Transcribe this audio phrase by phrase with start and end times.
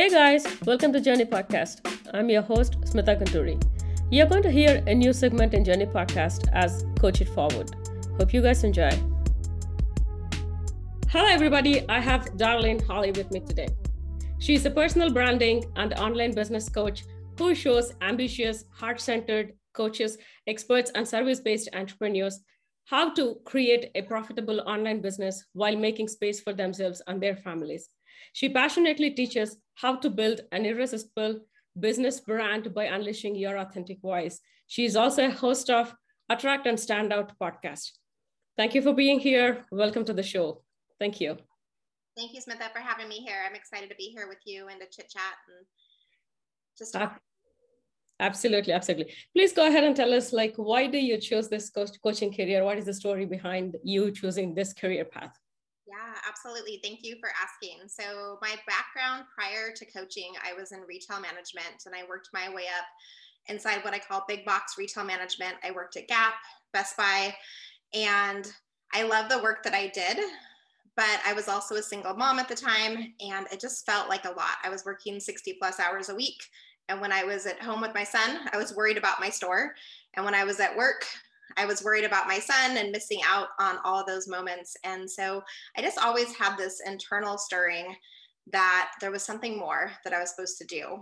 [0.00, 1.86] Hey guys, welcome to Journey Podcast.
[2.14, 3.62] I'm your host, Smitha Gunturi.
[4.10, 7.70] You're going to hear a new segment in Journey Podcast as Coach It Forward.
[8.18, 8.88] Hope you guys enjoy.
[11.10, 11.86] Hello, everybody.
[11.90, 13.68] I have Darlene Hawley with me today.
[14.38, 17.04] She's a personal branding and online business coach
[17.36, 22.40] who shows ambitious, heart centered coaches, experts, and service based entrepreneurs
[22.86, 27.90] how to create a profitable online business while making space for themselves and their families.
[28.32, 31.40] She passionately teaches how to build an irresistible
[31.78, 34.40] business brand by unleashing your authentic voice.
[34.66, 35.94] She is also a host of
[36.28, 37.90] Attract and Stand Out podcast.
[38.56, 39.64] Thank you for being here.
[39.72, 40.62] Welcome to the show.
[40.98, 41.36] Thank you.
[42.16, 43.38] Thank you, Smitha, for having me here.
[43.48, 45.66] I'm excited to be here with you and to chit chat and
[46.78, 47.20] just talk.
[48.20, 49.14] Absolutely, absolutely.
[49.34, 52.62] Please go ahead and tell us, like, why do you choose this coach coaching career?
[52.62, 55.34] What is the story behind you choosing this career path?
[55.90, 56.78] Yeah, absolutely.
[56.84, 57.88] Thank you for asking.
[57.88, 62.48] So, my background prior to coaching, I was in retail management and I worked my
[62.48, 62.86] way up
[63.46, 65.56] inside what I call big box retail management.
[65.64, 66.34] I worked at Gap,
[66.72, 67.34] Best Buy,
[67.92, 68.52] and
[68.94, 70.18] I love the work that I did.
[70.94, 74.26] But I was also a single mom at the time, and it just felt like
[74.26, 74.58] a lot.
[74.62, 76.40] I was working 60 plus hours a week.
[76.88, 79.74] And when I was at home with my son, I was worried about my store.
[80.14, 81.04] And when I was at work,
[81.56, 84.76] I was worried about my son and missing out on all those moments.
[84.84, 85.42] And so
[85.76, 87.94] I just always had this internal stirring
[88.52, 90.98] that there was something more that I was supposed to do.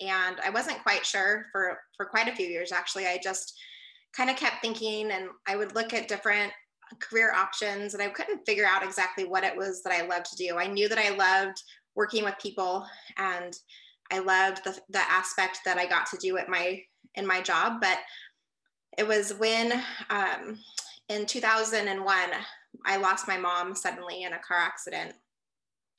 [0.00, 3.06] And I wasn't quite sure for for quite a few years actually.
[3.06, 3.58] I just
[4.16, 6.52] kind of kept thinking and I would look at different
[6.98, 10.36] career options and I couldn't figure out exactly what it was that I loved to
[10.36, 10.56] do.
[10.58, 11.62] I knew that I loved
[11.94, 12.84] working with people
[13.16, 13.54] and
[14.10, 16.82] I loved the, the aspect that I got to do at my
[17.16, 17.98] in my job, but
[19.00, 19.72] it was when
[20.10, 20.58] um,
[21.08, 22.18] in 2001
[22.84, 25.14] I lost my mom suddenly in a car accident,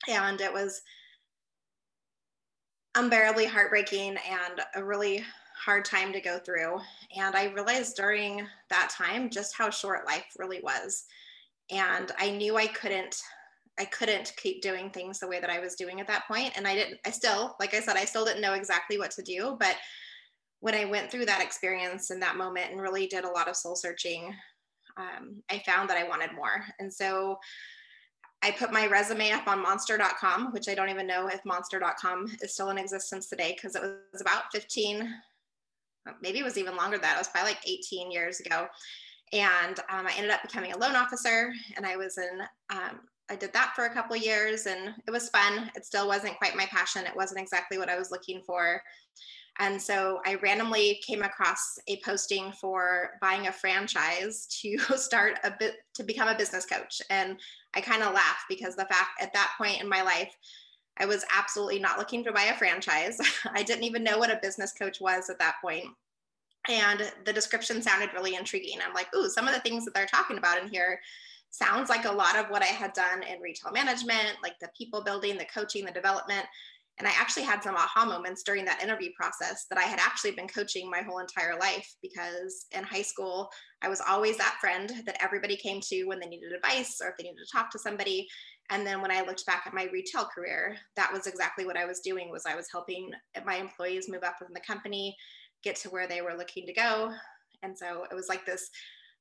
[0.08, 0.82] and it was
[2.94, 5.24] unbearably heartbreaking and a really
[5.58, 6.78] hard time to go through.
[7.16, 11.04] And I realized during that time just how short life really was.
[11.72, 13.16] And I knew I couldn't
[13.80, 16.52] I couldn't keep doing things the way that I was doing at that point.
[16.56, 19.22] And I didn't, I still, like I said, I still didn't know exactly what to
[19.22, 19.56] do.
[19.58, 19.76] But
[20.62, 23.56] when I went through that experience in that moment and really did a lot of
[23.56, 24.32] soul searching,
[24.96, 26.64] um, I found that I wanted more.
[26.78, 27.36] And so
[28.44, 32.54] I put my resume up on monster.com, which I don't even know if monster.com is
[32.54, 35.12] still in existence today because it was about 15,
[36.22, 37.16] maybe it was even longer than that.
[37.16, 38.68] It was probably like 18 years ago.
[39.32, 42.40] And um, I ended up becoming a loan officer and I was in,
[42.70, 45.72] um, I did that for a couple years and it was fun.
[45.74, 47.04] It still wasn't quite my passion.
[47.04, 48.80] It wasn't exactly what I was looking for.
[49.58, 55.52] And so I randomly came across a posting for buying a franchise to start a
[55.58, 57.02] bit to become a business coach.
[57.10, 57.38] And
[57.74, 60.34] I kind of laughed because the fact at that point in my life,
[60.98, 63.18] I was absolutely not looking to buy a franchise.
[63.54, 65.86] I didn't even know what a business coach was at that point.
[66.68, 68.78] And the description sounded really intriguing.
[68.86, 71.00] I'm like, ooh, some of the things that they're talking about in here
[71.50, 75.02] sounds like a lot of what I had done in retail management, like the people
[75.02, 76.46] building, the coaching, the development.
[77.02, 80.30] And I actually had some aha moments during that interview process that I had actually
[80.30, 83.50] been coaching my whole entire life because in high school,
[83.82, 87.16] I was always that friend that everybody came to when they needed advice or if
[87.18, 88.28] they needed to talk to somebody.
[88.70, 91.86] And then when I looked back at my retail career, that was exactly what I
[91.86, 93.10] was doing was I was helping
[93.44, 95.16] my employees move up within the company,
[95.64, 97.12] get to where they were looking to go.
[97.64, 98.70] And so it was like this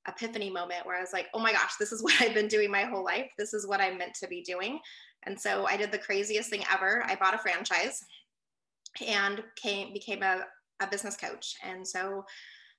[0.08, 2.70] epiphany moment where I was like, oh my gosh, this is what I've been doing
[2.70, 3.32] my whole life.
[3.40, 4.80] This is what I'm meant to be doing.
[5.26, 7.04] And so I did the craziest thing ever.
[7.06, 8.04] I bought a franchise
[9.06, 10.46] and came became a,
[10.82, 11.56] a business coach.
[11.64, 12.24] And so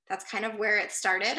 [0.09, 1.39] that's kind of where it started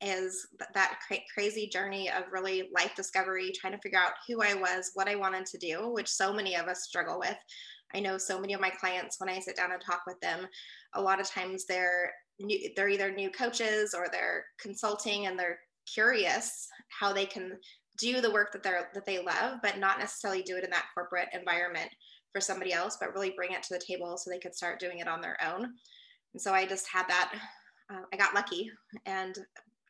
[0.00, 0.98] is that
[1.34, 5.16] crazy journey of really life discovery, trying to figure out who I was, what I
[5.16, 7.36] wanted to do, which so many of us struggle with.
[7.94, 10.46] I know so many of my clients, when I sit down and talk with them,
[10.94, 15.58] a lot of times they're new, they're either new coaches or they're consulting and they're
[15.92, 16.68] curious
[17.00, 17.58] how they can
[18.02, 20.86] do the work that they're that they love but not necessarily do it in that
[20.92, 21.88] corporate environment
[22.32, 24.98] for somebody else but really bring it to the table so they could start doing
[24.98, 25.64] it on their own
[26.34, 27.32] and so i just had that
[27.90, 28.70] uh, i got lucky
[29.06, 29.38] and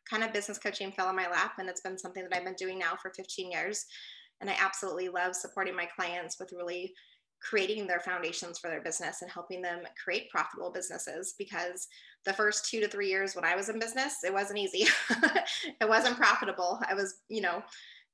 [0.07, 2.53] kind of business coaching fell in my lap and it's been something that i've been
[2.53, 3.85] doing now for 15 years
[4.41, 6.93] and i absolutely love supporting my clients with really
[7.43, 11.87] creating their foundations for their business and helping them create profitable businesses because
[12.25, 14.87] the first two to three years when I was in business, it wasn't easy.
[15.81, 16.79] it wasn't profitable.
[16.87, 17.61] I was, you know,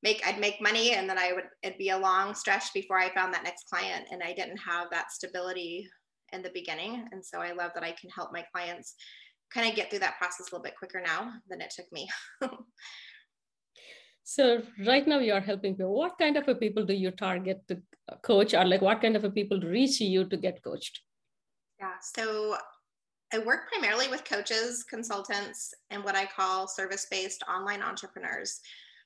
[0.04, 3.14] make I'd make money and then I would it'd be a long stretch before I
[3.14, 5.88] found that next client and I didn't have that stability
[6.32, 8.96] in the beginning and so I love that I can help my clients
[9.54, 12.08] kind of get through that process a little bit quicker now than it took me.
[14.30, 15.96] So right now you are helping people.
[15.96, 17.82] What kind of a people do you target to
[18.22, 21.00] coach or like what kind of a people reach you to get coached?
[21.80, 22.56] Yeah, so
[23.34, 28.60] I work primarily with coaches, consultants, and what I call service-based online entrepreneurs.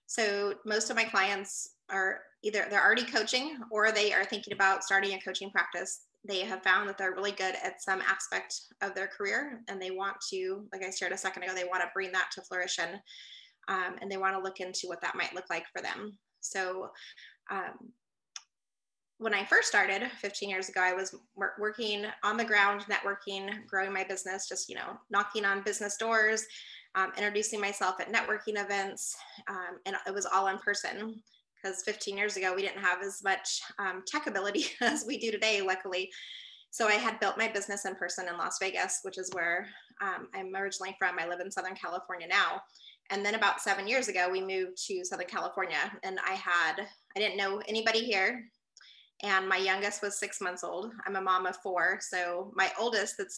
[0.08, 4.84] So most of my clients are either they're already coaching or they are thinking about
[4.84, 6.06] starting a coaching practice.
[6.26, 9.92] They have found that they're really good at some aspect of their career and they
[9.92, 13.00] want to, like I shared a second ago, they want to bring that to fruition
[13.68, 16.18] um, and they want to look into what that might look like for them.
[16.42, 16.90] So
[17.50, 17.92] um,
[19.18, 21.16] when I first started 15 years ago, I was
[21.58, 26.46] working on the ground, networking, growing my business, just, you know, knocking on business doors,
[26.95, 29.16] um, introducing myself at networking events.
[29.48, 31.22] Um, and it was all in person
[31.56, 35.31] because 15 years ago, we didn't have as much um, tech ability as we do
[35.31, 36.10] today, luckily.
[36.72, 39.68] So I had built my business in person in Las Vegas, which is where
[40.01, 41.19] um, I'm originally from.
[41.19, 42.62] I live in Southern California now.
[43.12, 47.19] And then about seven years ago, we moved to Southern California and I had, I
[47.19, 48.44] didn't know anybody here
[49.24, 50.92] and my youngest was six months old.
[51.07, 53.38] I'm a mom of four, so my oldest that's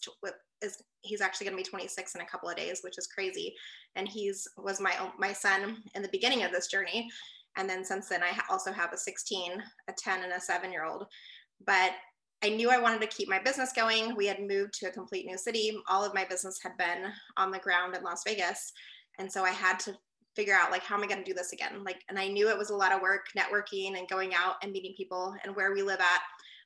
[0.65, 3.55] is he's actually going to be 26 in a couple of days, which is crazy.
[3.95, 7.09] And he's was my my son in the beginning of this journey,
[7.57, 9.51] and then since then I also have a 16,
[9.87, 11.05] a 10, and a seven year old.
[11.65, 11.91] But
[12.43, 14.15] I knew I wanted to keep my business going.
[14.15, 15.77] We had moved to a complete new city.
[15.89, 18.73] All of my business had been on the ground in Las Vegas.
[19.17, 19.95] And so I had to
[20.35, 22.49] figure out like how am i going to do this again like and i knew
[22.49, 25.73] it was a lot of work networking and going out and meeting people and where
[25.73, 26.21] we live at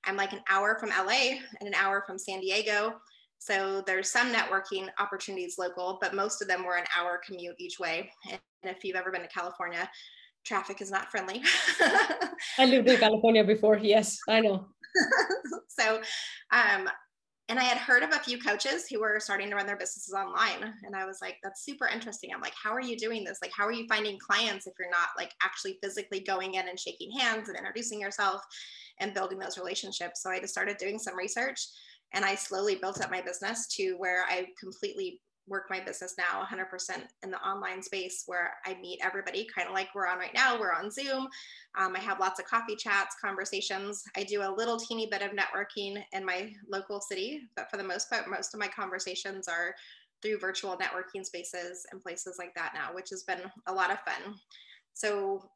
[0.06, 2.96] i'm like an hour from la and an hour from san diego
[3.40, 7.80] so there's some networking opportunities local but most of them were an hour commute each
[7.80, 9.90] way and if you've ever been to california
[10.46, 11.42] traffic is not friendly
[12.58, 14.68] i lived in california before yes i know
[15.68, 16.02] so
[16.52, 16.90] um,
[17.50, 20.14] and I had heard of a few coaches who were starting to run their businesses
[20.14, 20.72] online.
[20.84, 22.30] And I was like, that's super interesting.
[22.32, 23.40] I'm like, how are you doing this?
[23.42, 26.80] Like, how are you finding clients if you're not like actually physically going in and
[26.80, 28.44] shaking hands and introducing yourself
[29.00, 30.22] and building those relationships?
[30.22, 31.60] So I just started doing some research
[32.14, 36.46] and I slowly built up my business to where I completely work my business now
[36.46, 40.34] 100% in the online space where I meet everybody, kind of like we're on right
[40.34, 40.60] now.
[40.60, 41.28] We're on Zoom.
[41.78, 44.04] Um, I have lots of coffee chats, conversations.
[44.16, 47.84] I do a little teeny bit of networking in my local city, but for the
[47.84, 49.74] most part, most of my conversations are
[50.22, 54.00] through virtual networking spaces and places like that now, which has been a lot of
[54.00, 54.36] fun.
[54.94, 55.50] So,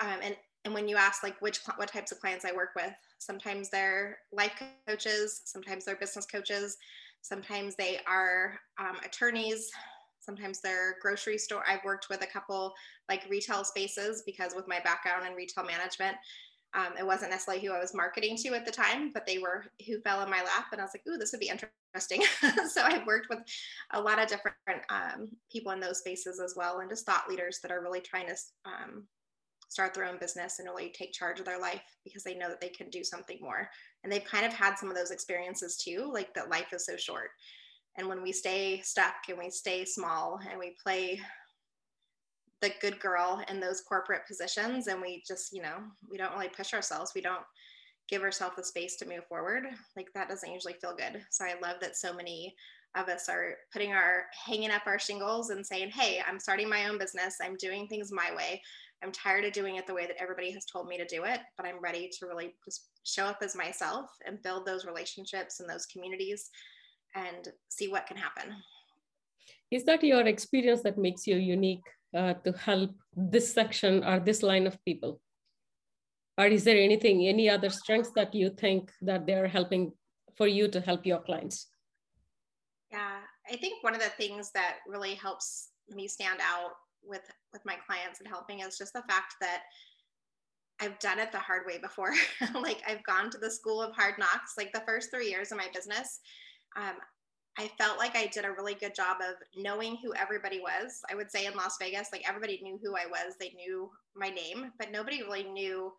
[0.00, 2.92] um, and and when you ask like which what types of clients I work with,
[3.18, 6.76] sometimes they're life coaches, sometimes they're business coaches,
[7.22, 9.70] Sometimes they are um, attorneys.
[10.20, 11.64] Sometimes they're grocery store.
[11.66, 12.74] I've worked with a couple
[13.08, 16.16] like retail spaces because with my background in retail management,
[16.74, 19.64] um, it wasn't necessarily who I was marketing to at the time, but they were
[19.86, 20.66] who fell in my lap.
[20.72, 22.22] And I was like, ooh, this would be interesting.
[22.68, 23.38] so I've worked with
[23.92, 24.56] a lot of different
[24.90, 28.26] um, people in those spaces as well, and just thought leaders that are really trying
[28.26, 28.36] to
[28.66, 29.06] um,
[29.68, 32.60] start their own business and really take charge of their life because they know that
[32.60, 33.68] they can do something more.
[34.02, 36.96] And they've kind of had some of those experiences too, like that life is so
[36.96, 37.30] short.
[37.96, 41.20] And when we stay stuck and we stay small and we play
[42.60, 45.78] the good girl in those corporate positions and we just, you know,
[46.10, 47.44] we don't really push ourselves, we don't
[48.08, 49.64] give ourselves the space to move forward,
[49.96, 51.22] like that doesn't usually feel good.
[51.30, 52.54] So I love that so many
[52.96, 56.88] of us are putting our hanging up our shingles and saying, Hey, I'm starting my
[56.88, 57.36] own business.
[57.42, 58.62] I'm doing things my way.
[59.02, 61.40] I'm tired of doing it the way that everybody has told me to do it,
[61.56, 65.70] but I'm ready to really just show up as myself and build those relationships and
[65.70, 66.50] those communities
[67.14, 68.54] and see what can happen.
[69.70, 74.42] Is that your experience that makes you unique uh, to help this section or this
[74.42, 75.20] line of people?
[76.36, 79.92] Or is there anything, any other strengths that you think that they're helping
[80.36, 81.68] for you to help your clients?
[82.90, 83.18] Yeah,
[83.50, 86.72] I think one of the things that really helps me stand out
[87.08, 87.22] with
[87.52, 89.62] with my clients and helping is just the fact that
[90.80, 92.12] I've done it the hard way before.
[92.54, 94.54] like I've gone to the school of hard knocks.
[94.56, 96.20] Like the first three years of my business,
[96.76, 96.94] um,
[97.58, 101.00] I felt like I did a really good job of knowing who everybody was.
[101.10, 103.34] I would say in Las Vegas, like everybody knew who I was.
[103.40, 105.92] They knew my name, but nobody really knew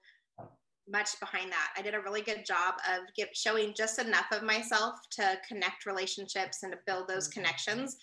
[0.90, 1.74] much behind that.
[1.78, 5.86] I did a really good job of get, showing just enough of myself to connect
[5.86, 7.42] relationships and to build those mm-hmm.
[7.42, 7.98] connections,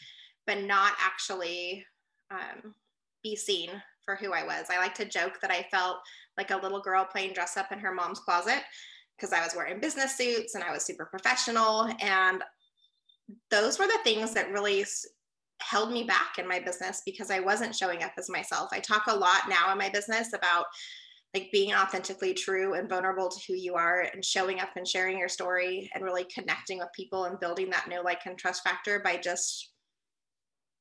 [0.46, 1.84] but not actually
[2.30, 2.74] um,
[3.26, 3.70] be seen
[4.04, 4.66] for who I was.
[4.70, 5.98] I like to joke that I felt
[6.38, 8.62] like a little girl playing dress up in her mom's closet
[9.16, 11.90] because I was wearing business suits and I was super professional.
[12.00, 12.42] And
[13.50, 14.84] those were the things that really
[15.60, 18.68] held me back in my business because I wasn't showing up as myself.
[18.72, 20.66] I talk a lot now in my business about
[21.34, 25.18] like being authentically true and vulnerable to who you are and showing up and sharing
[25.18, 29.00] your story and really connecting with people and building that know like and trust factor
[29.00, 29.72] by just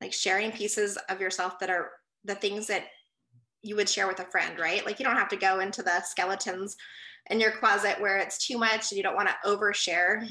[0.02, 1.90] like sharing pieces of yourself that are
[2.26, 2.86] the things that
[3.62, 4.86] you would share with a friend, right?
[4.86, 6.76] Like you don't have to go into the skeletons
[7.30, 10.28] in your closet where it's too much and you don't want to overshare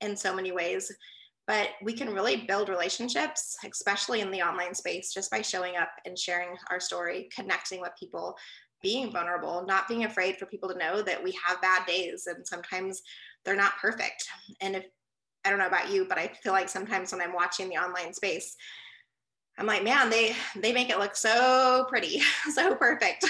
[0.00, 0.92] in so many ways.
[1.46, 5.90] But we can really build relationships, especially in the online space, just by showing up
[6.04, 8.36] and sharing our story, connecting with people,
[8.82, 12.46] being vulnerable, not being afraid for people to know that we have bad days and
[12.46, 13.02] sometimes
[13.44, 14.28] they're not perfect.
[14.60, 14.84] And if
[15.44, 18.12] I don't know about you, but I feel like sometimes when I'm watching the online
[18.12, 18.56] space,
[19.58, 22.20] I'm like, man, they they make it look so pretty,
[22.54, 23.24] so perfect.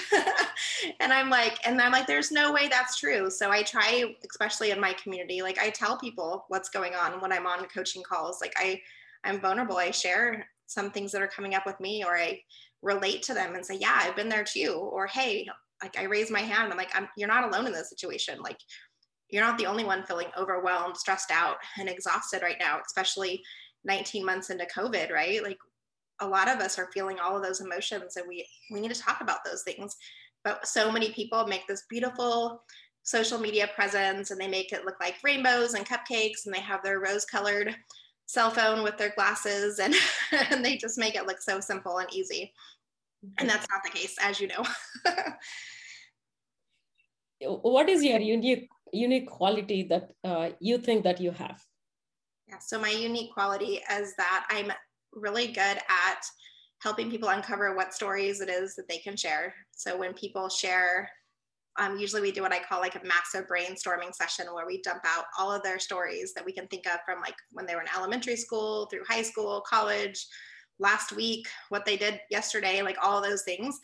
[1.01, 3.31] and I'm like, and I'm like, there's no way that's true.
[3.31, 7.33] So I try, especially in my community, like I tell people what's going on when
[7.33, 8.41] I'm on coaching calls.
[8.41, 8.81] Like I
[9.25, 9.77] I'm vulnerable.
[9.77, 12.41] I share some things that are coming up with me or I
[12.83, 14.73] relate to them and say, yeah, I've been there too.
[14.73, 15.47] Or hey,
[15.83, 16.73] like I raise my hand.
[16.73, 18.41] I'm like, I'm you're not alone in this situation.
[18.41, 18.59] Like
[19.31, 23.43] you're not the only one feeling overwhelmed, stressed out, and exhausted right now, especially
[23.85, 25.43] 19 months into COVID, right?
[25.43, 25.59] Like
[26.21, 29.01] a lot of us are feeling all of those emotions and we we need to
[29.01, 29.97] talk about those things.
[30.45, 32.63] But so many people make this beautiful
[33.03, 36.83] social media presence and they make it look like rainbows and cupcakes and they have
[36.83, 37.75] their rose colored
[38.27, 39.95] cell phone with their glasses and,
[40.51, 42.53] and they just make it look so simple and easy.
[43.39, 44.65] And that's not the case as you know.
[47.41, 51.63] What is your unique unique quality that uh, you think that you have?
[52.49, 54.73] Yeah so my unique quality is that i'm
[55.17, 56.23] really good at
[56.83, 59.55] helping people uncover what stories it is that they can share.
[59.73, 61.11] So when people share,
[61.79, 65.03] um, usually we do what I call like a massive brainstorming session where we dump
[65.05, 67.81] out all of their stories that we can think of from like when they were
[67.81, 70.27] in elementary school through high school, college,
[70.79, 73.79] last week, what they did yesterday, like all those things.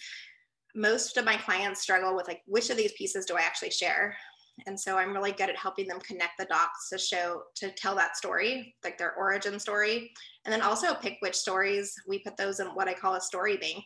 [0.75, 4.17] Most of my clients struggle with like, which of these pieces do I actually share?
[4.67, 7.95] And so I'm really good at helping them connect the dots to show, to tell
[7.97, 10.13] that story, like their origin story.
[10.45, 13.57] And then also pick which stories we put those in what I call a story
[13.57, 13.85] bank.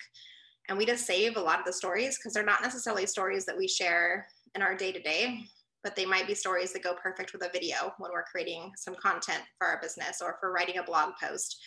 [0.68, 3.56] And we just save a lot of the stories because they're not necessarily stories that
[3.56, 5.44] we share in our day to day,
[5.84, 8.96] but they might be stories that go perfect with a video when we're creating some
[8.96, 11.62] content for our business or for writing a blog post.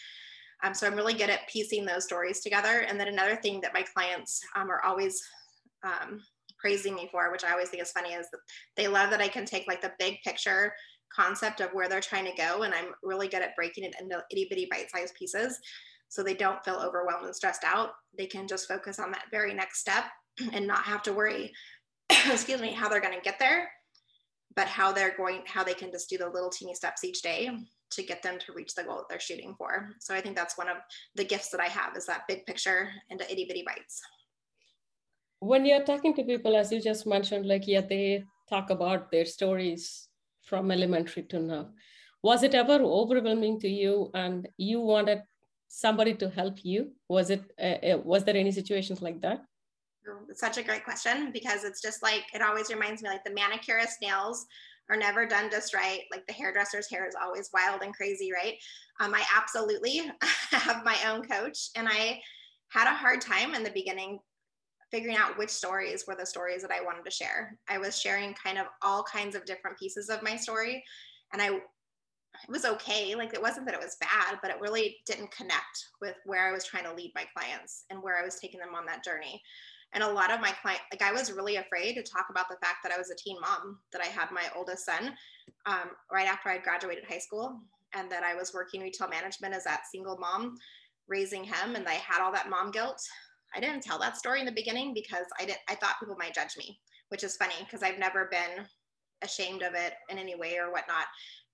[0.62, 2.82] Um, so I'm really good at piecing those stories together.
[2.82, 5.24] And then another thing that my clients um, are always
[5.84, 6.20] um,
[6.60, 8.40] praising me for, which I always think is funny, is that
[8.76, 10.74] they love that I can take like the big picture
[11.14, 12.64] concept of where they're trying to go.
[12.64, 15.60] And I'm really good at breaking it into itty bitty bite sized pieces
[16.10, 17.92] so they don't feel overwhelmed and stressed out.
[18.18, 20.06] They can just focus on that very next step
[20.54, 21.52] and not have to worry,
[22.10, 23.70] excuse me, how they're going to get there,
[24.56, 27.50] but how they're going, how they can just do the little teeny steps each day
[27.92, 29.90] to get them to reach the goal that they're shooting for.
[30.00, 30.78] So I think that's one of
[31.16, 34.02] the gifts that I have is that big picture into itty bitty bites
[35.40, 39.26] when you're talking to people, as you just mentioned, like, yeah, they talk about their
[39.26, 40.08] stories
[40.44, 41.70] from elementary to now.
[42.22, 45.22] Was it ever overwhelming to you and you wanted
[45.68, 46.92] somebody to help you?
[47.08, 49.42] Was it, uh, uh was there any situations like that?
[50.30, 53.34] It's such a great question because it's just like, it always reminds me like the
[53.34, 54.46] manicurist nails
[54.90, 56.02] are never done just right.
[56.12, 58.56] Like the hairdresser's hair is always wild and crazy, right?
[59.00, 60.02] Um, I absolutely
[60.52, 62.20] have my own coach and I
[62.70, 64.20] had a hard time in the beginning
[64.92, 67.58] figuring out which stories were the stories that I wanted to share.
[67.68, 70.84] I was sharing kind of all kinds of different pieces of my story
[71.34, 71.60] and I
[72.44, 73.16] it was okay.
[73.16, 76.52] Like it wasn't that it was bad, but it really didn't connect with where I
[76.52, 79.42] was trying to lead my clients and where I was taking them on that journey.
[79.94, 82.58] And a lot of my client, like I was really afraid to talk about the
[82.64, 85.14] fact that I was a teen mom, that I had my oldest son
[85.66, 87.60] um, right after I graduated high school,
[87.96, 90.58] and that I was working retail management as that single mom,
[91.08, 93.02] raising him, and I had all that mom guilt
[93.56, 96.36] I didn't tell that story in the beginning because I didn't I thought people might
[96.36, 96.80] judge me,
[97.10, 98.66] which is funny because I've never been
[99.22, 101.06] ashamed of it in any way or whatnot.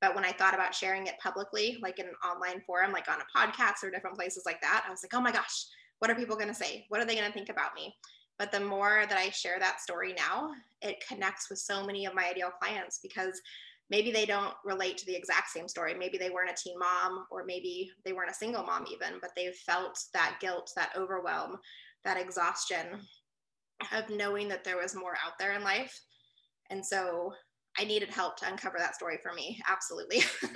[0.02, 3.20] But when I thought about sharing it publicly, like in an online forum, like on
[3.22, 5.66] a podcast or different places like that, I was like, oh my gosh,
[6.00, 6.86] what are people to say?
[6.90, 7.96] What are they to think about me?
[8.38, 12.14] But the more that I share that story now, it connects with so many of
[12.14, 13.42] my ideal clients because
[13.90, 15.94] maybe they don't relate to the exact same story.
[15.94, 19.32] Maybe they weren't a teen mom, or maybe they weren't a single mom, even, but
[19.36, 21.58] they felt that guilt, that overwhelm,
[22.06, 23.02] that exhaustion
[23.94, 25.94] of knowing that there was more out there in life.
[26.70, 27.34] And so
[27.78, 29.62] I needed help to uncover that story for me.
[29.68, 30.22] Absolutely.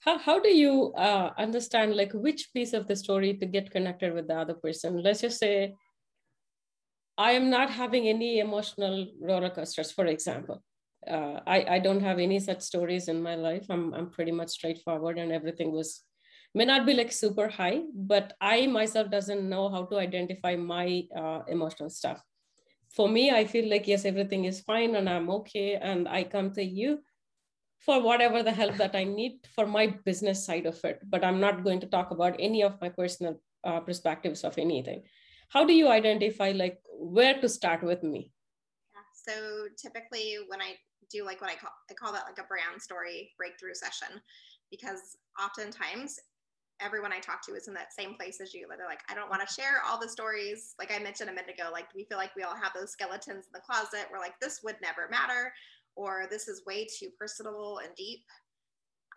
[0.00, 4.12] how, how do you uh, understand like which piece of the story to get connected
[4.12, 5.02] with the other person?
[5.02, 5.74] Let's just say
[7.16, 10.62] I am not having any emotional roller coasters, for example
[11.08, 13.66] uh, I, I don't have any such stories in my life.
[13.70, 16.02] I'm, I'm pretty much straightforward and everything was,
[16.54, 21.04] may not be like super high, but I myself doesn't know how to identify my
[21.16, 22.22] uh, emotional stuff.
[22.90, 25.76] For me, I feel like, yes, everything is fine and I'm okay.
[25.76, 27.00] And I come to you
[27.78, 31.00] for whatever the help that I need for my business side of it.
[31.08, 35.02] But I'm not going to talk about any of my personal uh, perspectives of anything.
[35.50, 38.32] how do you identify like where to start with me
[39.14, 39.32] so
[39.76, 40.74] typically when i
[41.10, 44.20] do like what i call i call that like a brand story breakthrough session
[44.70, 46.18] because oftentimes
[46.80, 48.66] everyone I talk to is in that same place as you.
[48.68, 50.74] They're like, I don't want to share all the stories.
[50.78, 53.46] Like I mentioned a minute ago, like we feel like we all have those skeletons
[53.46, 54.08] in the closet.
[54.10, 55.52] We're like, this would never matter,
[55.96, 58.24] or this is way too personal and deep.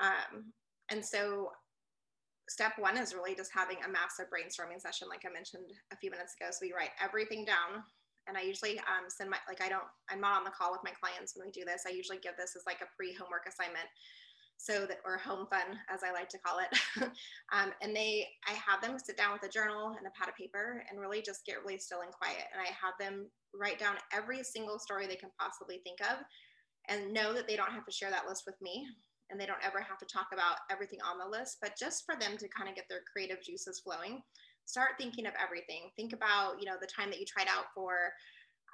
[0.02, 0.52] Um,
[0.90, 1.52] and so,
[2.50, 6.12] step one is really just having a massive brainstorming session, like I mentioned a few
[6.12, 6.52] minutes ago.
[6.52, 7.84] So we write everything down.
[8.28, 10.80] And I usually um, send my, like, I don't, I'm not on the call with
[10.84, 11.84] my clients when we do this.
[11.84, 13.88] I usually give this as like a pre homework assignment
[14.64, 17.12] so that or home fun as i like to call it.
[17.52, 20.36] Um, and they i have them sit down with a journal and a pad of
[20.36, 22.46] paper and really just get really still and quiet.
[22.52, 26.24] And i have them write down every single story they can possibly think of
[26.90, 28.88] and know that they don't have to share that list with me
[29.30, 31.58] and they don't ever have to talk about everything on the list.
[31.62, 34.22] But just for them to kind of get their creative juices flowing
[34.66, 35.92] start thinking of everything.
[35.96, 38.12] Think about you know the time that you tried out for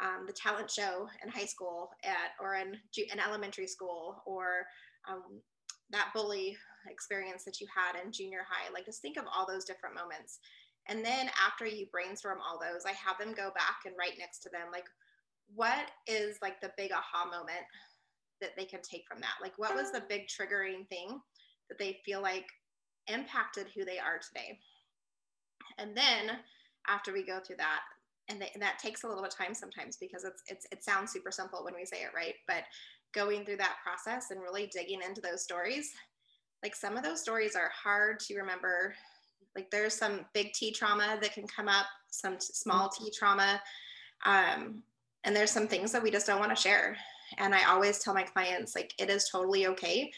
[0.02, 2.78] um, the talent show in high school at or in,
[3.12, 4.66] in elementary school or
[5.10, 5.42] um,
[5.92, 6.58] that bully
[6.90, 8.72] experience that you had in junior high.
[8.74, 10.40] Like just think of all those different moments.
[10.88, 14.40] And then after you brainstorm all those, I have them go back and write next
[14.40, 14.86] to them, like,
[15.54, 17.66] what is like the big aha moment
[18.42, 19.36] that they can take from that?
[19.42, 21.20] Like, what was the big triggering thing
[21.70, 22.48] that they feel like
[23.08, 24.60] impacted who they are today?
[25.78, 26.38] And then
[26.88, 27.82] after we go through that,
[28.30, 30.84] and, they, and that takes a little bit of time sometimes because it's, it's it
[30.84, 32.64] sounds super simple when we say it right, but
[33.14, 35.92] going through that process and really digging into those stories.
[36.64, 38.94] Like some of those stories are hard to remember.
[39.56, 43.62] Like there's some big T trauma that can come up, some small T trauma.
[44.26, 44.84] Um,
[45.24, 46.98] and there's some things that we just don't want to share.
[47.38, 50.12] And I always tell my clients, like, it is totally okay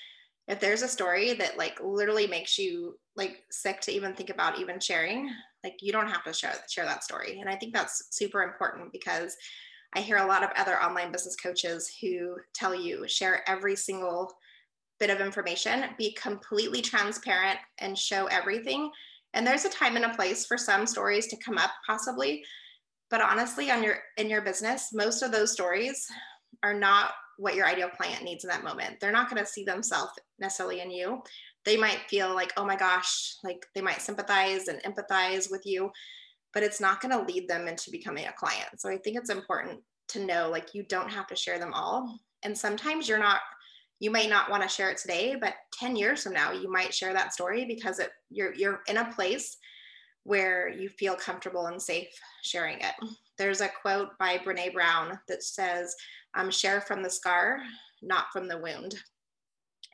[0.48, 4.60] if there's a story that like literally makes you like sick to even think about
[4.60, 5.30] even sharing
[5.64, 8.92] like you don't have to share share that story and i think that's super important
[8.92, 9.36] because
[9.94, 14.32] I hear a lot of other online business coaches who tell you share every single
[15.00, 18.92] bit of information, be completely transparent and show everything.
[19.34, 22.44] And there's a time and a place for some stories to come up possibly,
[23.10, 26.06] but honestly on your in your business, most of those stories
[26.64, 29.00] are not what your ideal client needs in that moment.
[29.00, 31.22] They're not going to see themselves necessarily in you.
[31.66, 35.92] They might feel like, "Oh my gosh," like they might sympathize and empathize with you,
[36.54, 38.68] but it's not going to lead them into becoming a client.
[38.80, 42.20] So I think it's important to know like you don't have to share them all.
[42.44, 43.40] And sometimes you're not,
[44.00, 46.94] you might not want to share it today, but 10 years from now, you might
[46.94, 49.58] share that story because it, you're, you're in a place
[50.24, 52.10] where you feel comfortable and safe
[52.44, 52.94] sharing it.
[53.38, 55.96] There's a quote by Brene Brown that says,
[56.36, 57.60] um, share from the scar,
[58.02, 58.96] not from the wound.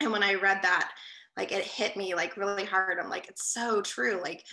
[0.00, 0.92] And when I read that,
[1.36, 2.98] like it hit me like really hard.
[2.98, 4.20] I'm like, it's so true.
[4.22, 4.44] Like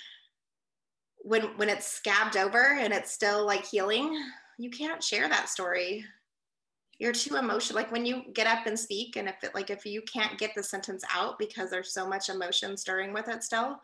[1.25, 4.15] when when it's scabbed over and it's still like healing,
[4.59, 6.05] you can't share that story.
[6.99, 7.75] You're too emotional.
[7.75, 10.51] Like when you get up and speak, and if it like if you can't get
[10.55, 13.81] the sentence out because there's so much emotion stirring with it still,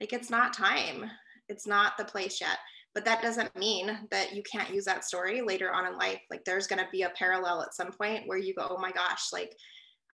[0.00, 1.10] like it's not time.
[1.48, 2.58] It's not the place yet.
[2.94, 6.20] But that doesn't mean that you can't use that story later on in life.
[6.30, 9.32] Like there's gonna be a parallel at some point where you go, oh my gosh,
[9.32, 9.56] like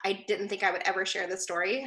[0.05, 1.85] I didn't think I would ever share this story,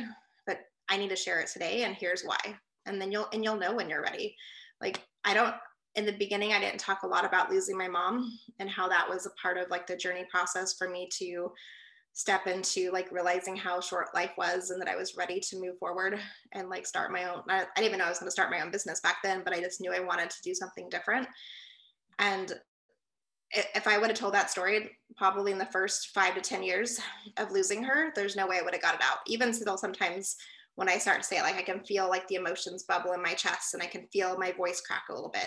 [0.49, 0.59] but
[0.89, 2.59] I need to share it today, and here's why.
[2.87, 4.37] And then you'll and you'll know when you're ready
[4.81, 5.55] like I don't
[5.95, 9.09] in the beginning I didn't talk a lot about losing my mom and how that
[9.09, 11.53] was a part of like the journey process for me to
[12.13, 15.79] step into like realizing how short life was and that I was ready to move
[15.79, 16.19] forward
[16.53, 18.51] and like start my own I, I didn't even know I was going to start
[18.51, 21.27] my own business back then but I just knew I wanted to do something different.
[22.21, 22.53] And
[23.51, 27.01] if I would have told that story probably in the first 5 to 10 years
[27.37, 30.37] of losing her there's no way I would have got it out even still sometimes
[30.77, 33.23] when I start to say it, like I can feel like the emotions bubble in
[33.23, 35.47] my chest and I can feel my voice crack a little bit.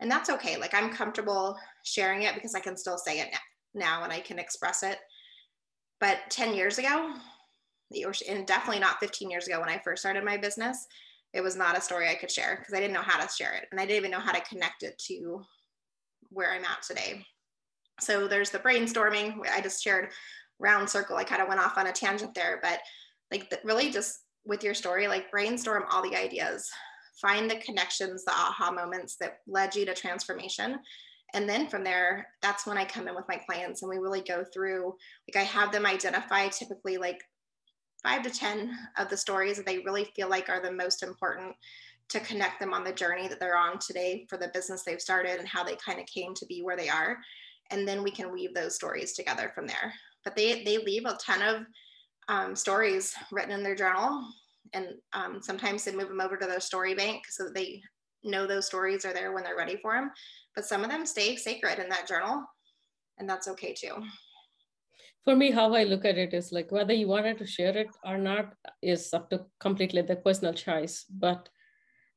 [0.00, 0.56] And that's okay.
[0.56, 3.28] Like I'm comfortable sharing it because I can still say it
[3.74, 4.98] now and I can express it.
[5.98, 7.14] But 10 years ago,
[8.28, 10.86] and definitely not 15 years ago when I first started my business,
[11.34, 13.54] it was not a story I could share because I didn't know how to share
[13.54, 15.42] it and I didn't even know how to connect it to
[16.30, 17.24] where I'm at today.
[18.00, 19.38] So there's the brainstorming.
[19.52, 20.10] I just shared
[20.58, 21.16] round circle.
[21.16, 22.80] I kind of went off on a tangent there, but
[23.30, 26.70] like the, really just with your story, like brainstorm all the ideas,
[27.20, 30.78] find the connections, the aha moments that led you to transformation.
[31.34, 34.22] And then from there, that's when I come in with my clients and we really
[34.22, 34.94] go through,
[35.28, 37.22] like I have them identify typically like
[38.02, 41.54] five to 10 of the stories that they really feel like are the most important
[42.08, 45.38] to connect them on the journey that they're on today for the business they've started
[45.38, 47.18] and how they kind of came to be where they are.
[47.70, 49.94] And then we can weave those stories together from there.
[50.24, 51.62] But they they leave a ton of
[52.30, 54.24] um, stories written in their journal.
[54.72, 57.82] And um, sometimes they move them over to their story bank so that they
[58.22, 60.12] know those stories are there when they're ready for them.
[60.54, 62.44] But some of them stay sacred in that journal,
[63.18, 63.94] and that's okay too.
[65.24, 67.88] For me, how I look at it is like whether you wanted to share it
[68.04, 71.04] or not is up to completely the personal choice.
[71.10, 71.48] But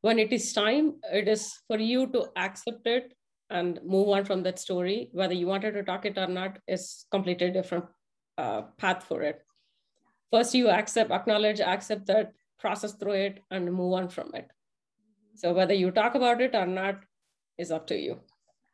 [0.01, 3.13] when it is time, it is for you to accept it
[3.49, 5.09] and move on from that story.
[5.11, 7.85] Whether you wanted to talk it or not is completely different
[8.37, 9.41] uh, path for it.
[10.33, 14.49] First, you accept, acknowledge, accept that, process through it, and move on from it.
[15.35, 16.95] So whether you talk about it or not
[17.59, 18.19] is up to you.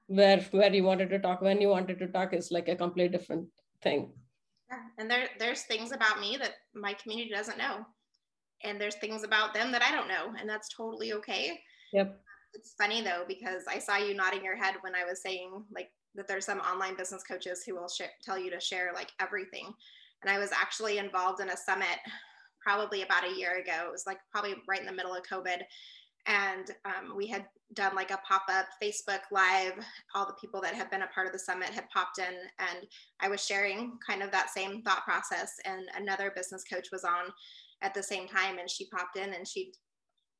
[0.07, 3.17] Where where you wanted to talk, when you wanted to talk is like a completely
[3.17, 3.47] different
[3.81, 4.13] thing.
[4.69, 4.83] Yeah.
[4.97, 7.85] And there there's things about me that my community doesn't know.
[8.63, 10.33] And there's things about them that I don't know.
[10.39, 11.59] And that's totally okay.
[11.91, 12.21] Yep.
[12.53, 15.91] It's funny though, because I saw you nodding your head when I was saying like
[16.15, 19.73] that there's some online business coaches who will share, tell you to share like everything.
[20.21, 21.99] And I was actually involved in a summit
[22.61, 23.85] probably about a year ago.
[23.87, 25.61] It was like probably right in the middle of COVID.
[26.27, 29.73] And um, we had done like a pop-up facebook live.
[30.15, 32.87] All the people that had been a part of the summit had popped in and
[33.19, 37.31] i was sharing kind of that same thought process and another business coach was on
[37.81, 39.71] at the same time and she popped in and she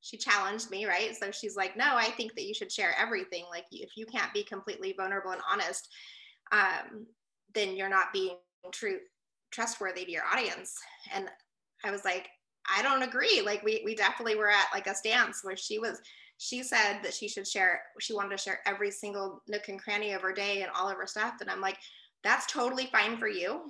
[0.01, 1.15] she challenged me right?
[1.15, 3.45] So she's like no i think that you should share everything.
[3.51, 5.87] Like if you can't be completely vulnerable and honest
[6.51, 7.05] um,
[7.53, 8.37] then you're not being
[8.71, 8.97] true
[9.51, 10.75] trustworthy to your audience.
[11.13, 11.29] And
[11.83, 12.29] i was like
[12.71, 13.41] I don't agree.
[13.43, 16.01] Like we we definitely were at like a stance where she was
[16.37, 20.13] she said that she should share she wanted to share every single nook and cranny
[20.13, 21.35] of her day and all of her stuff.
[21.41, 21.77] And I'm like
[22.23, 23.61] that's totally fine for you.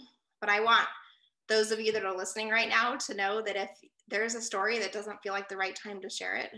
[0.41, 0.87] But I want
[1.47, 3.69] those of you that are listening right now to know that if
[4.07, 6.49] there's a story that doesn't feel like the right time to share it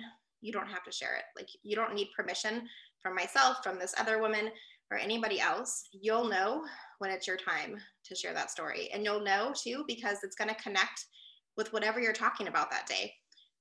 [0.42, 1.24] you don't have to share it.
[1.38, 2.68] Like you don't need permission
[3.02, 4.50] from myself from this other woman
[4.92, 6.64] or anybody else you'll know
[7.00, 8.90] when it's your time to share that story.
[8.94, 11.06] And you'll know too because it's going to connect
[11.58, 13.12] with whatever you're talking about that day.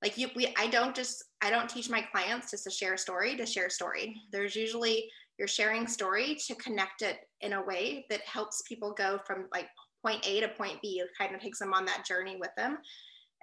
[0.03, 2.99] Like you we i don't just i don't teach my clients just to share a
[2.99, 4.15] story to share a story.
[4.33, 9.19] There's usually you're sharing story to connect it in a way that helps people go
[9.27, 9.69] from like
[10.05, 11.01] point a to point b.
[11.01, 12.79] It kind of takes them on that journey with them.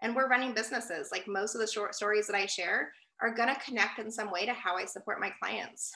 [0.01, 1.09] And we're running businesses.
[1.11, 4.31] Like most of the short stories that i share are going to connect in some
[4.31, 5.91] way to how i support my clients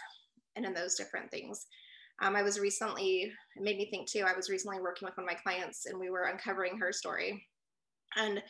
[0.56, 1.68] and in those different things.
[2.22, 5.26] Um, i was recently it made me think too i was recently working with one
[5.28, 7.44] of my clients and we were uncovering her story.
[8.16, 8.44] And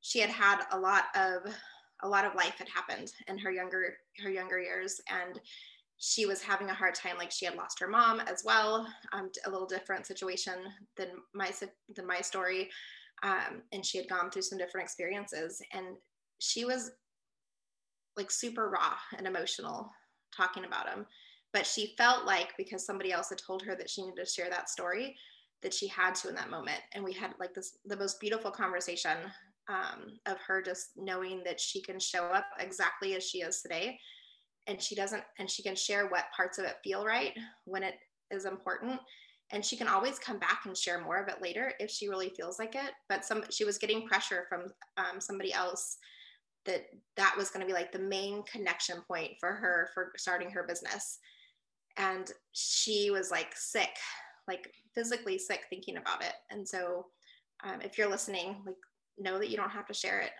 [0.00, 1.54] she had had a lot of
[2.02, 5.00] a lot of life had happened in her younger her younger years.
[5.10, 5.40] And
[5.98, 9.30] she was having a hard time like she had lost her mom as well um,
[9.46, 10.54] a little different situation
[10.96, 11.50] than my
[11.94, 12.68] than my story.
[13.22, 15.96] Um, and she had gone through some different experiences and
[16.40, 16.90] she was
[18.16, 19.90] like super raw and emotional
[20.36, 21.06] talking about them
[21.54, 24.50] but she felt like because somebody else had told her that she needed to share
[24.50, 25.16] that story
[25.62, 26.80] that she had to in that moment.
[26.92, 29.16] And we had like this the most beautiful conversation
[29.68, 33.98] um, of her just knowing that she can show up exactly as she is today,
[34.66, 37.32] and she doesn't, and she can share what parts of it feel right
[37.64, 37.94] when it
[38.30, 39.00] is important.
[39.52, 42.30] And she can always come back and share more of it later if she really
[42.30, 42.90] feels like it.
[43.08, 44.64] But some she was getting pressure from
[44.98, 45.98] um, somebody else
[46.66, 46.86] that
[47.16, 50.64] that was going to be like the main connection point for her for starting her
[50.66, 51.20] business
[51.96, 53.96] and she was like sick
[54.46, 56.34] like physically sick thinking about it.
[56.50, 57.06] And so
[57.64, 58.76] um, if you're listening, like
[59.18, 60.32] know that you don't have to share it.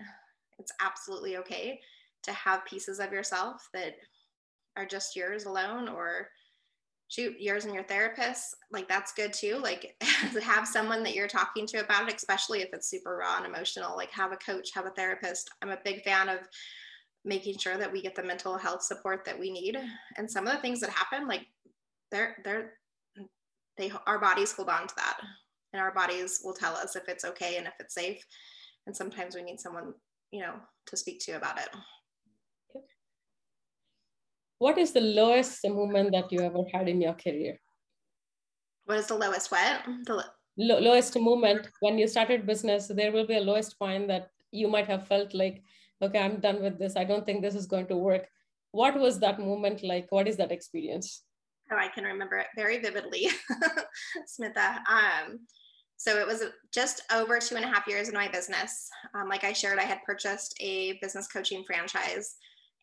[0.59, 1.81] It's absolutely okay
[2.25, 3.95] to have pieces of yourself that
[4.77, 6.29] are just yours alone or
[7.09, 9.95] shoot yours and your therapist like that's good too like
[10.43, 13.95] have someone that you're talking to about it especially if it's super raw and emotional
[13.95, 16.39] like have a coach have a therapist i'm a big fan of
[17.25, 19.77] making sure that we get the mental health support that we need.
[20.17, 21.47] And some of the things that happen like
[22.11, 22.73] they're they're
[23.77, 25.19] they our bodies hold on to that.
[25.73, 28.23] And our bodies will tell us if it's okay and if it's safe.
[28.87, 29.95] And sometimes we need someone
[30.31, 30.55] you know
[30.87, 31.69] to speak to about it.
[34.59, 37.59] What is the lowest moment that you ever had in your career?
[38.85, 39.83] What is the lowest what?
[40.07, 40.25] The
[40.57, 44.69] Lo- lowest moment when you started business there will be a lowest point that you
[44.69, 45.63] might have felt like
[46.05, 48.27] okay i'm done with this i don't think this is going to work
[48.73, 51.25] what was that moment like what is that experience
[51.73, 53.29] Oh, I can remember it very vividly,
[54.29, 54.79] Smitha.
[54.87, 55.41] Um,
[55.97, 58.89] so it was just over two and a half years in my business.
[59.15, 62.37] Um, like I shared, I had purchased a business coaching franchise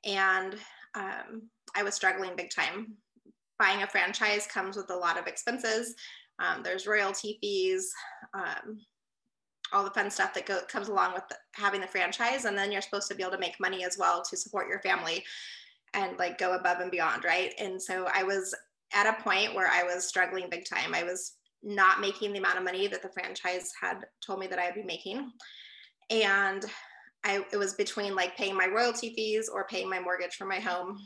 [0.04, 0.56] and
[0.96, 1.44] um,
[1.76, 2.94] I was struggling big time.
[3.60, 5.94] Buying a franchise comes with a lot of expenses.
[6.40, 7.92] Um, there's royalty fees,
[8.34, 8.80] um,
[9.74, 12.46] all the fun stuff that go, comes along with the, having the franchise.
[12.46, 14.82] And then you're supposed to be able to make money as well to support your
[14.82, 15.24] family
[15.94, 17.24] and like go above and beyond.
[17.26, 17.54] Right.
[17.60, 18.56] And so I was
[18.94, 20.94] at a point where I was struggling big time.
[20.94, 24.60] I was not making the amount of money that the franchise had told me that
[24.60, 25.32] I'd be making.
[26.10, 26.66] And
[27.24, 30.60] I it was between like paying my royalty fees or paying my mortgage for my
[30.60, 30.98] home.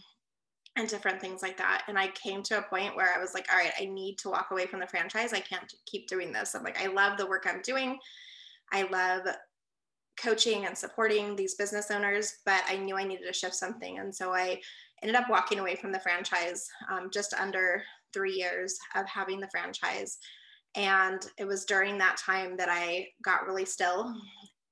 [0.75, 1.83] and different things like that.
[1.87, 4.29] And I came to a point where I was like, all right, I need to
[4.29, 5.33] walk away from the franchise.
[5.33, 6.53] I can't keep doing this.
[6.53, 7.97] I'm like, I love the work I'm doing.
[8.71, 9.27] I love
[10.21, 13.99] coaching and supporting these business owners, but I knew I needed to shift something.
[13.99, 14.59] And so I
[15.03, 19.49] ended up walking away from the franchise um, just under three years of having the
[19.49, 20.17] franchise.
[20.75, 24.13] And it was during that time that I got really still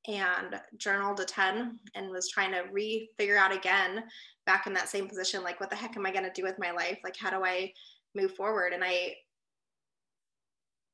[0.08, 4.04] and journaled a ton and was trying to re-figure out again
[4.46, 6.60] back in that same position like what the heck am i going to do with
[6.60, 7.72] my life like how do i
[8.14, 9.14] move forward and i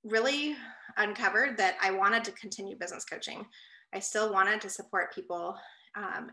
[0.03, 0.55] really
[0.97, 3.45] uncovered that i wanted to continue business coaching
[3.93, 5.57] i still wanted to support people
[5.95, 6.29] um,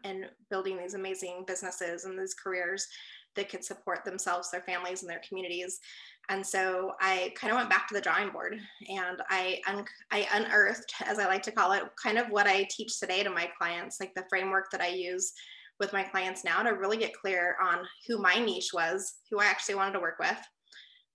[0.50, 2.86] building these amazing businesses and these careers
[3.34, 5.80] that could support themselves their families and their communities
[6.28, 10.26] and so I kind of went back to the drawing board and I, un- I
[10.32, 13.48] unearthed, as I like to call it, kind of what I teach today to my
[13.56, 15.32] clients, like the framework that I use
[15.78, 19.44] with my clients now to really get clear on who my niche was, who I
[19.44, 20.38] actually wanted to work with,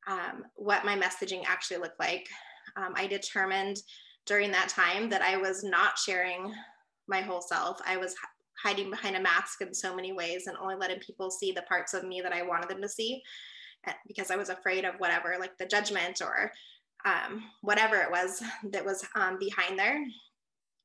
[0.08, 2.28] um, what my messaging actually looked like.
[2.78, 3.78] Um, I determined
[4.26, 6.54] during that time that I was not sharing
[7.08, 7.80] my whole self.
[7.86, 8.16] I was
[8.64, 11.94] hiding behind a mask in so many ways and only letting people see the parts
[11.94, 13.22] of me that I wanted them to see
[13.88, 16.52] Eh, because I was afraid of whatever, like the judgment or
[17.06, 20.04] um, whatever it was that was um, behind there.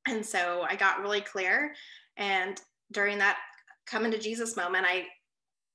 [0.09, 1.75] And so I got really clear.
[2.17, 2.61] And
[2.93, 3.39] during that
[3.87, 5.07] coming to Jesus moment, I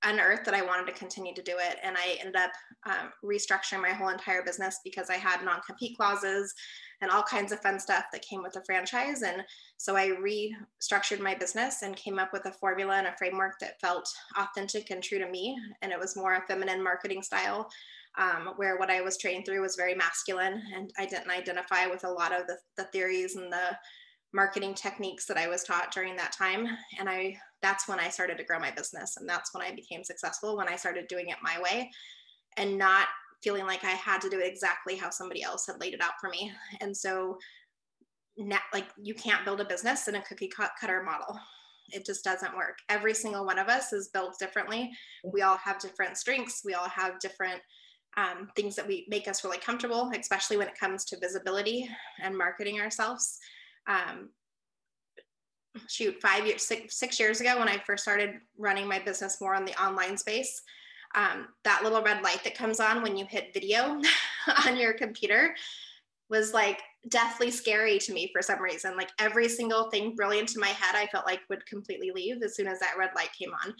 [0.04, 1.78] unearthed that I wanted to continue to do it.
[1.84, 2.52] And I ended up
[2.86, 6.54] um, restructuring my whole entire business because I had non compete clauses
[7.02, 9.24] and all kinds of fun stuff that came with the franchise.
[9.24, 9.44] And
[9.78, 13.80] so I restructured my business and came up with a formula and a framework that
[13.82, 15.58] felt authentic and true to me.
[15.82, 17.70] And it was more a feminine marketing style.
[18.18, 22.04] Um, where what I was trained through was very masculine, and I didn't identify with
[22.04, 23.78] a lot of the, the theories and the
[24.34, 26.68] marketing techniques that I was taught during that time.
[27.00, 29.18] And I that's when I started to grow my business.
[29.18, 31.92] And that's when I became successful when I started doing it my way
[32.58, 33.08] and not
[33.44, 36.14] feeling like I had to do it exactly how somebody else had laid it out
[36.20, 36.52] for me.
[36.80, 37.38] And so
[38.38, 41.40] now, like you can't build a business in a cookie cutter model.
[41.90, 42.78] It just doesn't work.
[42.90, 44.92] Every single one of us is built differently.
[45.26, 46.62] We all have different strengths.
[46.64, 47.62] We all have different
[48.18, 51.90] um, things that we make us really comfortable, especially when it comes to visibility
[52.22, 53.40] and marketing ourselves.
[53.88, 54.30] Um,
[55.88, 59.56] shoot, five years, six, six years ago, when I first started running my business more
[59.56, 60.62] on the online space,
[61.16, 64.02] um, that little red light that comes on when you hit video
[64.66, 65.56] on your computer
[66.30, 68.96] was like deathly scary to me for some reason.
[68.96, 72.56] Like every single thing brilliant in my head, I felt like would completely leave as
[72.56, 73.74] soon as that red light came on.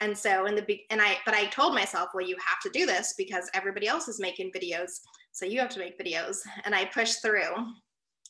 [0.00, 2.78] And so in the big, and I, but I told myself, well, you have to
[2.78, 5.00] do this because everybody else is making videos.
[5.30, 6.38] So you have to make videos.
[6.64, 7.54] And I pushed through.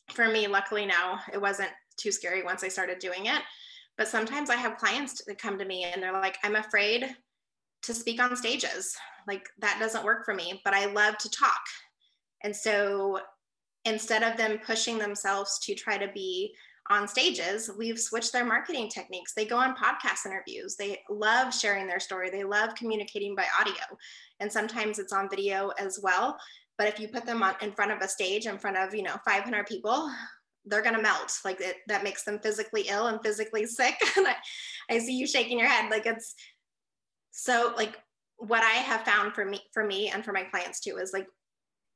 [0.09, 3.41] For me, luckily now, it wasn't too scary once I started doing it.
[3.97, 7.15] But sometimes I have clients that come to me and they're like, I'm afraid
[7.83, 8.95] to speak on stages.
[9.27, 11.61] Like that doesn't work for me, but I love to talk.
[12.43, 13.19] And so
[13.85, 16.53] instead of them pushing themselves to try to be
[16.89, 19.33] on stages, we've switched their marketing techniques.
[19.33, 20.75] They go on podcast interviews.
[20.75, 22.29] They love sharing their story.
[22.29, 23.81] They love communicating by audio.
[24.39, 26.37] And sometimes it's on video as well.
[26.77, 29.03] But if you put them on in front of a stage in front of, you
[29.03, 30.11] know, 500 people,
[30.65, 31.31] they're to melt.
[31.45, 33.95] Like it, that makes them physically ill and physically sick.
[34.17, 34.35] and I,
[34.89, 35.89] I see you shaking your head.
[35.89, 36.35] Like it's,
[37.31, 37.97] so like
[38.37, 41.27] what I have found for me for me and for my clients too is like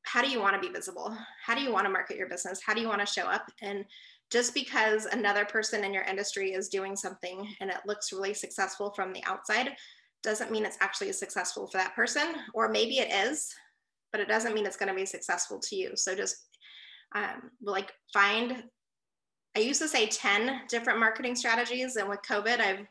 [0.03, 1.15] how do you want to be visible?
[1.45, 2.61] How do you want to market your business?
[2.65, 3.51] How do you want to show up?
[3.61, 3.85] And
[4.31, 8.91] just because another person in your industry is doing something and it looks really successful
[8.95, 9.71] from the outside
[10.23, 13.53] doesn't mean it's actually successful for that person or maybe it is
[14.11, 16.35] but it doesn't mean it's going to be successful to you so just
[17.15, 18.63] um, like find
[19.55, 22.85] i used to say 10 different marketing strategies and with covid i've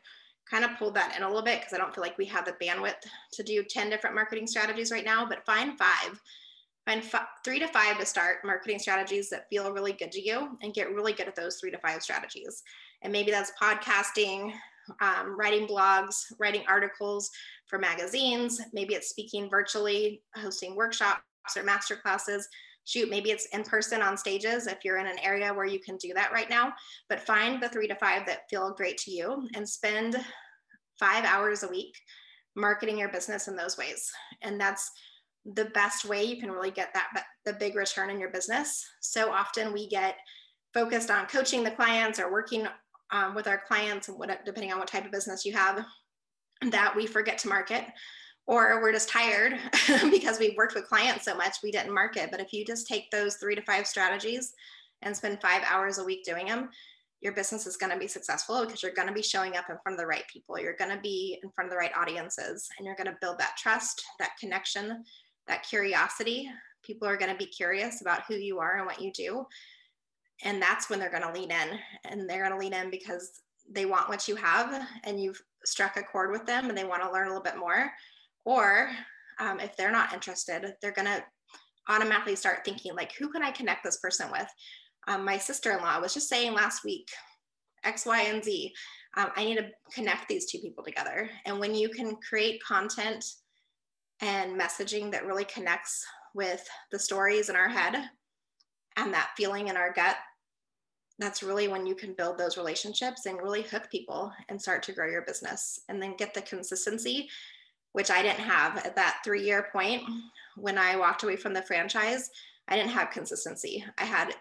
[0.49, 2.45] kind of pulled that in a little bit because I don't feel like we have
[2.45, 2.95] the bandwidth
[3.33, 6.19] to do 10 different marketing strategies right now, but find five.
[6.87, 10.57] Find f- three to five to start marketing strategies that feel really good to you
[10.63, 12.63] and get really good at those three to five strategies.
[13.03, 14.51] And maybe that's podcasting,
[15.01, 17.29] um, writing blogs, writing articles
[17.67, 18.61] for magazines.
[18.73, 21.21] Maybe it's speaking virtually, hosting workshops
[21.55, 22.47] or master classes
[22.89, 25.95] shoot, maybe it's in person on stages if you're in an area where you can
[25.97, 26.73] do that right now.
[27.07, 30.15] But find the three to five that feel great to you and spend
[30.99, 31.95] five hours a week
[32.55, 34.11] marketing your business in those ways.
[34.41, 34.91] And that's
[35.45, 38.83] the best way you can really get that the big return in your business.
[39.01, 40.15] So often we get
[40.73, 42.67] focused on coaching the clients or working
[43.11, 45.83] um, with our clients, and what, depending on what type of business you have,
[46.71, 47.85] that we forget to market
[48.45, 49.57] or we're just tired
[50.09, 53.09] because we've worked with clients so much we didn't market but if you just take
[53.11, 54.53] those three to five strategies
[55.03, 56.69] and spend five hours a week doing them
[57.21, 59.77] your business is going to be successful because you're going to be showing up in
[59.83, 60.57] front of the right people.
[60.57, 63.39] You're going to be in front of the right audiences and you're going to build
[63.39, 65.03] that trust, that connection,
[65.47, 66.49] that curiosity.
[66.83, 69.45] People are going to be curious about who you are and what you do.
[70.43, 71.79] And that's when they're going to lean in.
[72.05, 75.97] And they're going to lean in because they want what you have and you've struck
[75.97, 77.91] a chord with them and they want to learn a little bit more.
[78.45, 78.89] Or
[79.39, 81.23] um, if they're not interested, they're going to
[81.87, 84.47] automatically start thinking, like, who can I connect this person with?
[85.07, 87.07] Um, my sister-in-law was just saying last week,
[87.83, 88.71] X, Y, and Z.
[89.17, 91.29] Um, I need to connect these two people together.
[91.45, 93.25] And when you can create content
[94.21, 97.95] and messaging that really connects with the stories in our head
[98.97, 100.17] and that feeling in our gut,
[101.19, 104.93] that's really when you can build those relationships and really hook people and start to
[104.93, 107.29] grow your business and then get the consistency,
[107.91, 110.01] which I didn't have at that three year point
[110.55, 112.29] when I walked away from the franchise.
[112.69, 113.83] I didn't have consistency.
[113.97, 114.33] I had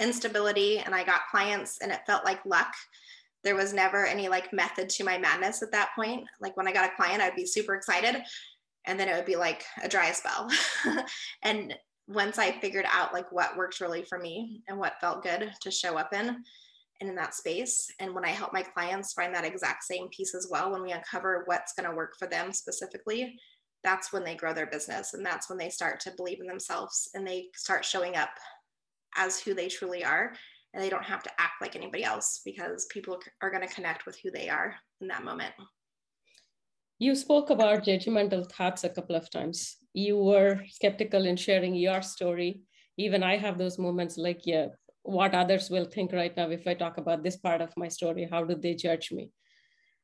[0.00, 2.72] instability and I got clients and it felt like luck.
[3.44, 6.24] There was never any like method to my madness at that point.
[6.40, 8.22] Like when I got a client, I'd be super excited
[8.86, 10.48] and then it would be like a dry spell.
[11.42, 11.74] and
[12.12, 15.70] once I figured out like what worked really for me and what felt good to
[15.70, 16.42] show up in
[17.00, 17.90] and in that space.
[17.98, 20.92] And when I help my clients find that exact same piece as well, when we
[20.92, 23.38] uncover what's going to work for them specifically,
[23.82, 27.10] that's when they grow their business and that's when they start to believe in themselves
[27.14, 28.30] and they start showing up
[29.16, 30.32] as who they truly are
[30.72, 34.06] and they don't have to act like anybody else because people are going to connect
[34.06, 35.52] with who they are in that moment
[36.98, 42.02] you spoke about judgmental thoughts a couple of times you were skeptical in sharing your
[42.02, 42.62] story.
[42.98, 44.66] Even i have those moments like yeah
[45.02, 48.28] what others will think right now if i talk about this part of my story
[48.30, 49.30] how do they judge me?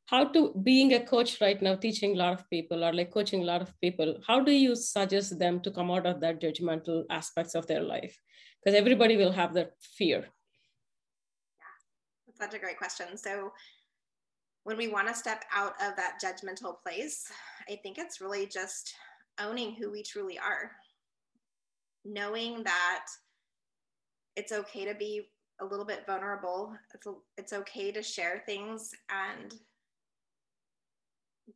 [0.07, 3.43] How to being a coach right now teaching a lot of people or like coaching
[3.43, 7.05] a lot of people how do you suggest them to come out of that judgmental
[7.11, 8.19] aspects of their life?
[8.65, 10.21] Because everybody will have that fear.
[10.21, 11.77] Yeah
[12.27, 13.19] that's such a great question.
[13.19, 13.53] So
[14.69, 17.25] when we want to step out of that judgmental place
[17.71, 18.95] i think it's really just
[19.41, 20.73] owning who we truly are
[22.05, 23.07] knowing that
[24.37, 25.29] it's okay to be
[25.61, 26.73] a little bit vulnerable.
[26.95, 29.55] It's, a, it's okay to share things and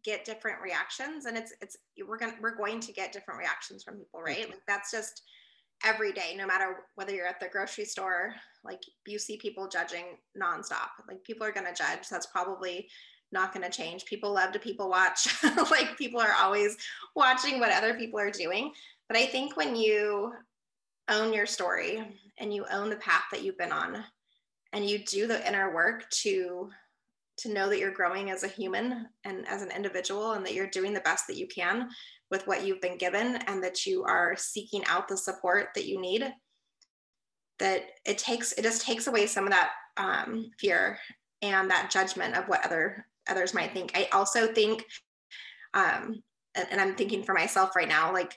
[0.05, 1.27] get different reactions.
[1.27, 4.49] And it's it's we're going to we're going to get different reactions from people right?
[4.49, 5.23] Like that's just
[5.85, 10.16] every day no matter whether you're at the grocery store like you see people judging
[10.40, 10.90] nonstop.
[11.09, 12.09] Like people are going to judge.
[12.11, 12.88] That's probably
[13.33, 14.05] not going to change.
[14.05, 15.29] People love to people watch.
[15.71, 16.77] Like people are always
[17.16, 18.73] watching what other people are doing.
[19.09, 20.33] But i think when you
[21.09, 22.03] own your story
[22.38, 24.03] and you own the path that you've been on
[24.73, 26.71] and you do the inner work to
[27.38, 30.68] to know that you're growing as a human and as an individual and that you're
[30.68, 31.88] doing the best that you can
[32.31, 36.01] with what you've been given and that you are seeking out the support that you
[36.01, 36.33] need
[37.59, 40.99] that it takes it just takes away some of that um, fear
[41.42, 44.85] and that judgment of what other others might think i also think
[45.75, 46.23] um,
[46.55, 48.37] and, i'm thinking for myself right now like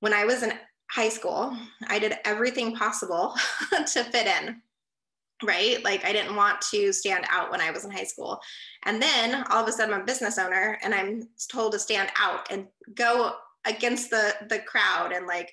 [0.00, 0.52] when i was in
[0.90, 1.56] high school
[1.88, 3.34] i did everything possible
[3.70, 4.60] to fit in
[5.42, 5.82] right?
[5.84, 8.40] Like I didn't want to stand out when I was in high school.
[8.84, 12.10] And then all of a sudden I'm a business owner and I'm told to stand
[12.18, 13.32] out and go
[13.66, 15.52] against the the crowd and like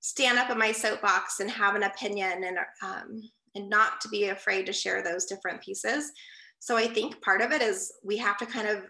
[0.00, 3.22] stand up in my soapbox and have an opinion and um,
[3.54, 6.12] and not to be afraid to share those different pieces.
[6.60, 8.84] So I think part of it is we have to kind of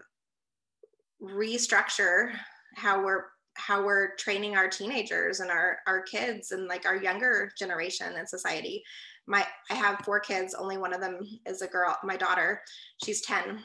[1.21, 2.33] restructure
[2.75, 7.51] how we're how we're training our teenagers and our our kids and like our younger
[7.57, 8.83] generation in society.
[9.27, 10.53] My i have four kids.
[10.53, 12.61] Only one of them is a girl my daughter.
[13.03, 13.61] She's 10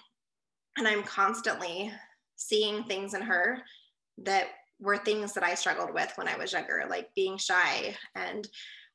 [0.76, 1.92] and i'm constantly
[2.36, 3.58] seeing things in her
[4.18, 4.48] that
[4.80, 8.48] were things that i struggled with when i was younger like being shy and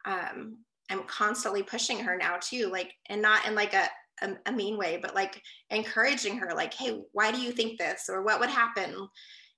[0.06, 0.58] um,
[0.89, 3.88] i'm constantly pushing her now too like and not in like a,
[4.21, 8.10] a, a mean way but like encouraging her like hey why do you think this?
[8.10, 9.07] Or what would happen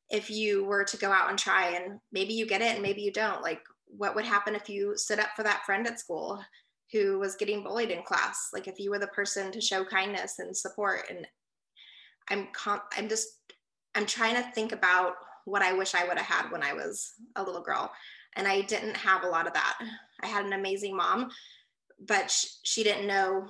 [0.10, 3.02] if you were to go out and try and maybe you get it and maybe
[3.02, 3.41] you don't?
[3.41, 6.43] Like what would happen if you stood up for that friend at school
[6.91, 8.49] who was getting bullied in class?
[8.54, 11.28] Like if you were the person to show kindness and support and
[12.30, 13.28] i'm com- i'm just
[13.95, 17.15] i'm trying to think about what i wish i would have had when i was
[17.36, 17.91] a little girl.
[18.36, 19.78] And i didn't have a lot of that.
[20.22, 21.30] I had an amazing mom
[22.07, 23.47] but sh- she didn't know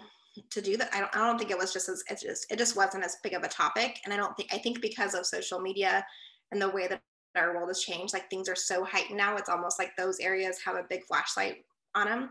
[0.50, 0.90] to do that.
[0.94, 3.18] I don't, I don't think it was just as it just it just wasn't as
[3.24, 4.00] big of a topic.
[4.04, 6.06] And i don't think i think because of social media
[6.52, 7.02] and the way that
[7.36, 10.60] our world has changed like things are so heightened now it's almost like those areas
[10.64, 11.66] have a big flashlight
[11.96, 12.30] on them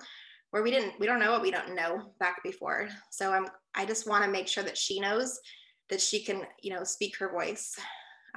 [0.51, 2.89] where we didn't we don't know what we don't know back before.
[3.11, 5.41] So i'm i just want to make sure that she knows
[5.91, 7.77] that she can you know speak her voice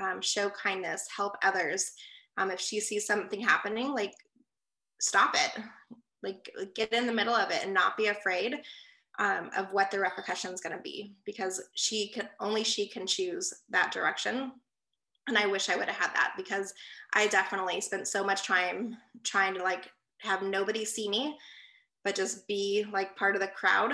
[0.01, 1.91] um, show kindness help others.
[2.37, 4.11] Um, if she sees something happening like
[4.99, 5.63] stop it.
[6.23, 8.55] Like get in the middle of it and not be afraid
[9.19, 13.07] um, of what the repercussion is going to be because she can only she can
[13.07, 14.51] choose that direction.
[15.27, 16.71] And i wish i would have had that because
[17.15, 19.89] i definitely spent so much time trying to like
[20.19, 21.35] have nobody see me
[22.03, 23.93] but just be like part of the crowd.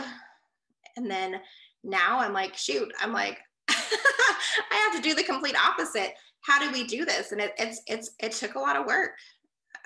[0.97, 1.39] And then
[1.83, 6.13] now i'm like shoot i'm like i have to do the complete opposite.
[6.41, 7.31] How do we do this?
[7.31, 9.11] And it, it's it's it took a lot of work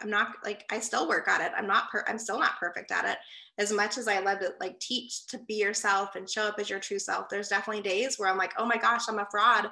[0.02, 2.92] i'm not like i still work at it i'm not per, i'm still not perfect
[2.92, 3.18] at it
[3.58, 6.70] as much as I love to like teach to be yourself and show up as
[6.70, 9.70] your true self, there's definitely days where I'm like, oh my gosh, I'm a fraud.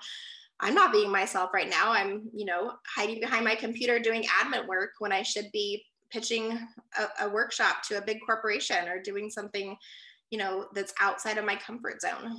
[0.60, 1.92] I'm not being myself right now.
[1.92, 6.58] I'm, you know, hiding behind my computer doing admin work when I should be pitching
[6.98, 9.76] a, a workshop to a big corporation or doing something,
[10.30, 12.38] you know, that's outside of my comfort zone.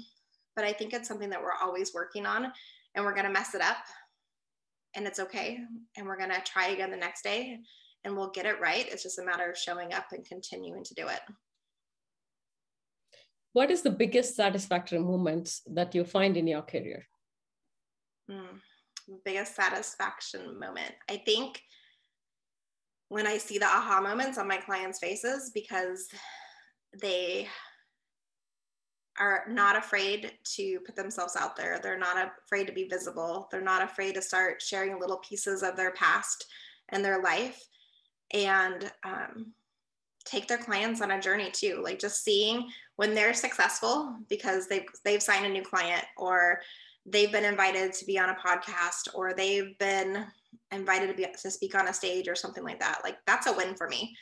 [0.57, 2.53] But I think it's something that we're always working on
[2.95, 3.77] and we're going to mess it up
[4.95, 5.59] and it's okay.
[5.97, 7.59] And we're going to try again the next day
[8.05, 8.87] and we'll get it right.
[8.89, 11.21] It's just a matter of showing up and continuing to do it.
[13.53, 17.07] What is the biggest satisfactory moment that you find in your career?
[18.31, 18.61] Mm,
[19.25, 20.93] biggest satisfaction moment.
[21.09, 21.61] I think
[23.09, 26.09] when I see the aha moments on my clients' faces because
[27.01, 27.49] they
[29.19, 31.79] are not afraid to put themselves out there.
[31.83, 33.49] They're not afraid to be visible.
[33.51, 36.47] They're not afraid to start sharing little pieces of their past
[36.91, 37.63] and their life
[38.33, 39.53] and um,
[40.25, 44.87] take their clients on a journey too like just seeing when they're successful because they've
[45.05, 46.61] they've signed a new client or
[47.07, 50.25] they've been invited to be on a podcast or they've been
[50.73, 53.53] invited to be to speak on a stage or something like that like that's a
[53.53, 54.17] win for me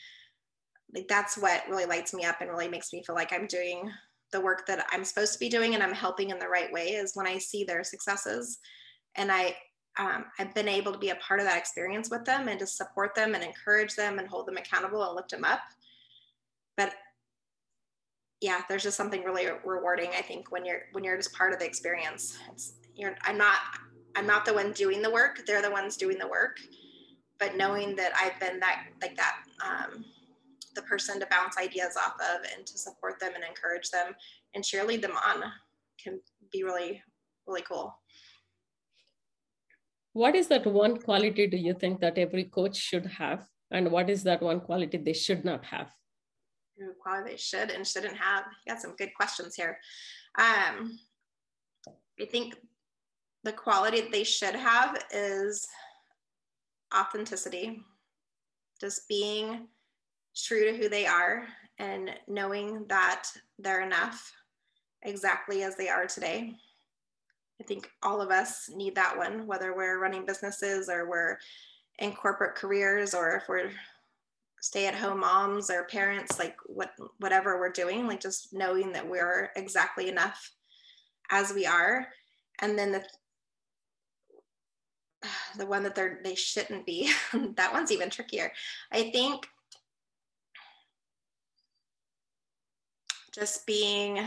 [0.94, 3.90] like that's what really lights me up and really makes me feel like i'm doing
[4.32, 6.88] the work that i'm supposed to be doing and i'm helping in the right way
[6.88, 8.58] is when i see their successes
[9.14, 9.54] and i
[9.98, 12.66] um, I've been able to be a part of that experience with them and to
[12.66, 15.60] support them and encourage them and hold them accountable and lift them up.
[16.76, 16.94] But
[18.40, 20.10] yeah, there's just something really rewarding.
[20.16, 22.38] I think when you're when you're just part of the experience.
[22.50, 23.56] It's you're I'm not
[24.16, 25.42] I'm not the one doing the work.
[25.46, 26.58] They're the ones doing the work.
[27.38, 30.04] But knowing that I've been that like that um,
[30.74, 34.12] the person to bounce ideas off of and to support them and encourage them
[34.54, 35.44] and cheerlead them on
[36.02, 36.20] can
[36.52, 37.02] be really
[37.46, 37.94] really cool.
[40.12, 43.46] What is that one quality do you think that every coach should have?
[43.70, 45.90] And what is that one quality they should not have?
[47.00, 48.44] Quality they should and shouldn't have.
[48.66, 49.78] You got some good questions here.
[50.38, 50.98] Um,
[52.20, 52.56] I think
[53.44, 55.66] the quality they should have is
[56.94, 57.80] authenticity,
[58.80, 59.68] just being
[60.36, 61.46] true to who they are
[61.78, 63.24] and knowing that
[63.58, 64.32] they're enough
[65.02, 66.54] exactly as they are today.
[67.60, 71.38] I think all of us need that one, whether we're running businesses or we're
[71.98, 73.70] in corporate careers or if we're
[74.60, 79.08] stay at home moms or parents, like what whatever we're doing, like just knowing that
[79.08, 80.52] we're exactly enough
[81.30, 82.06] as we are.
[82.60, 83.04] And then the
[85.58, 87.12] the one that they're they shouldn't be,
[87.56, 88.52] that one's even trickier.
[88.90, 89.46] I think
[93.32, 94.20] just being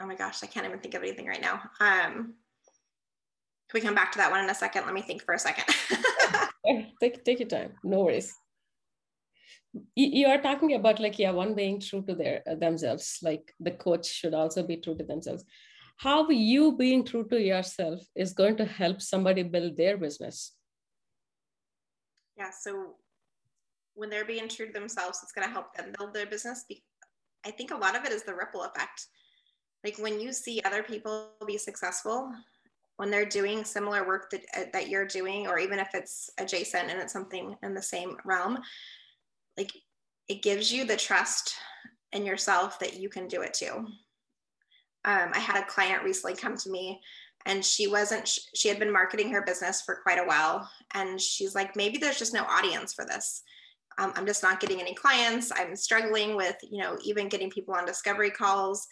[0.00, 1.62] oh my gosh, I can't even think of anything right now.
[1.80, 2.34] Um,
[3.68, 4.84] can we come back to that one in a second?
[4.84, 5.64] Let me think for a second.
[7.00, 7.72] take, take your time.
[7.82, 8.34] No worries.
[9.72, 13.52] You, you are talking about like, yeah, one being true to their uh, themselves, like
[13.60, 15.44] the coach should also be true to themselves.
[15.96, 20.52] How you being true to yourself is going to help somebody build their business.
[22.36, 22.50] Yeah.
[22.50, 22.96] So
[23.94, 26.64] when they're being true to themselves, it's going to help them build their business.
[27.46, 29.06] I think a lot of it is the ripple effect
[29.84, 32.32] like when you see other people be successful
[32.96, 36.90] when they're doing similar work that, uh, that you're doing or even if it's adjacent
[36.90, 38.58] and it's something in the same realm
[39.56, 39.70] like
[40.28, 41.54] it gives you the trust
[42.12, 43.86] in yourself that you can do it too
[45.04, 47.00] um, i had a client recently come to me
[47.46, 51.54] and she wasn't she had been marketing her business for quite a while and she's
[51.54, 53.42] like maybe there's just no audience for this
[53.98, 55.52] um, i'm just not getting any clients.
[55.54, 58.86] I'm struggling with you know even getting people on discovery calls.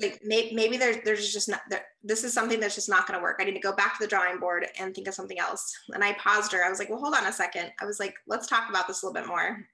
[0.00, 3.18] Like maybe, maybe there, there's just not there, this is something that's just not going
[3.18, 3.38] to work.
[3.40, 5.72] I need to go back to the drawing board and think of something else.
[5.92, 6.64] And i paused her.
[6.64, 7.70] I was like well hold on a second.
[7.80, 9.64] I was like let's talk about this a little bit more.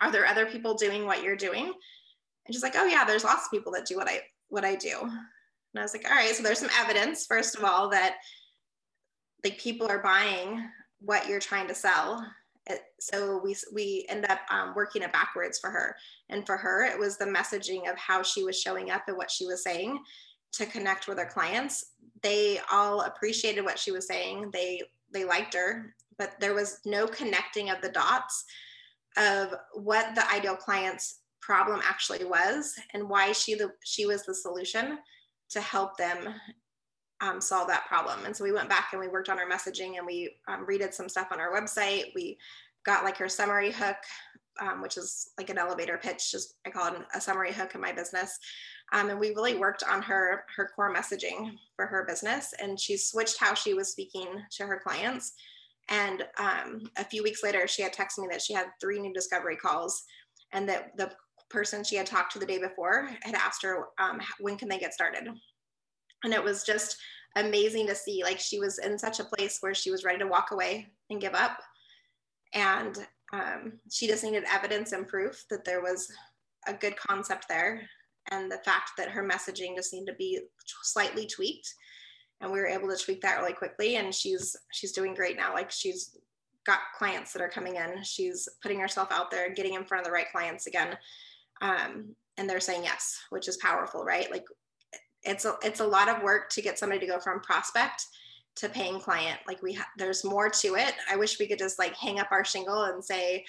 [0.00, 1.64] Are there other people doing what you're doing?
[2.46, 4.74] And she's like oh yeah there's lots of people that do what i what i
[4.74, 4.98] do.
[5.02, 8.16] And i was like all right so there's some evidence first of all that
[9.44, 10.62] like people are buying
[11.00, 12.26] what you're trying to sell
[13.00, 15.96] so we we end up um, working it backwards for her.
[16.28, 19.30] And for her it was the messaging of how she was showing up and what
[19.30, 19.98] she was saying
[20.52, 21.92] to connect with her clients.
[22.22, 24.50] They all appreciated what she was saying.
[24.52, 28.44] They they liked her but there was no connecting of the dots
[29.16, 34.34] of what the ideal client's problem actually was and why she the she was the
[34.34, 34.98] solution
[35.48, 36.34] to help them
[37.20, 38.24] um, solve that problem.
[38.24, 40.94] And so we went back and we worked on our messaging and we um, redid
[40.94, 42.14] some stuff on our website.
[42.14, 42.38] We
[42.84, 43.96] got like her summary hook,
[44.60, 46.30] um, which is like an elevator pitch.
[46.30, 48.38] Just I call it a summary hook in my business.
[48.92, 52.54] Um, and we really worked on her her core messaging for her business.
[52.60, 55.32] And she switched how she was speaking to her clients.
[55.88, 59.12] And um, a few weeks later, she had texted me that she had three new
[59.12, 60.04] discovery calls,
[60.52, 61.10] and that the
[61.48, 64.78] person she had talked to the day before had asked her um, when can they
[64.78, 65.28] get started
[66.24, 66.96] and it was just
[67.36, 70.26] amazing to see like she was in such a place where she was ready to
[70.26, 71.58] walk away and give up.
[72.52, 72.98] And
[73.32, 76.10] um, she just needed evidence and proof that there was
[76.66, 77.82] a good concept there
[78.30, 80.40] and the fact that her messaging just needed to be
[80.82, 81.72] slightly tweaked.
[82.40, 83.96] And we were able to tweak that really quickly.
[83.96, 85.52] And she's she's doing great now.
[85.52, 86.16] Like she's
[86.66, 88.02] got clients that are coming in.
[88.02, 90.96] She's putting herself out there getting in front of the right clients again.
[91.62, 94.30] Um, and they're saying yes which is powerful right?
[94.30, 94.44] Like
[95.24, 98.06] it's a, it's a lot of work to get somebody to go from prospect
[98.56, 99.38] to paying client.
[99.46, 100.94] Like we ha- there's more to it.
[101.10, 103.44] I wish we could just like hang up our shingle and say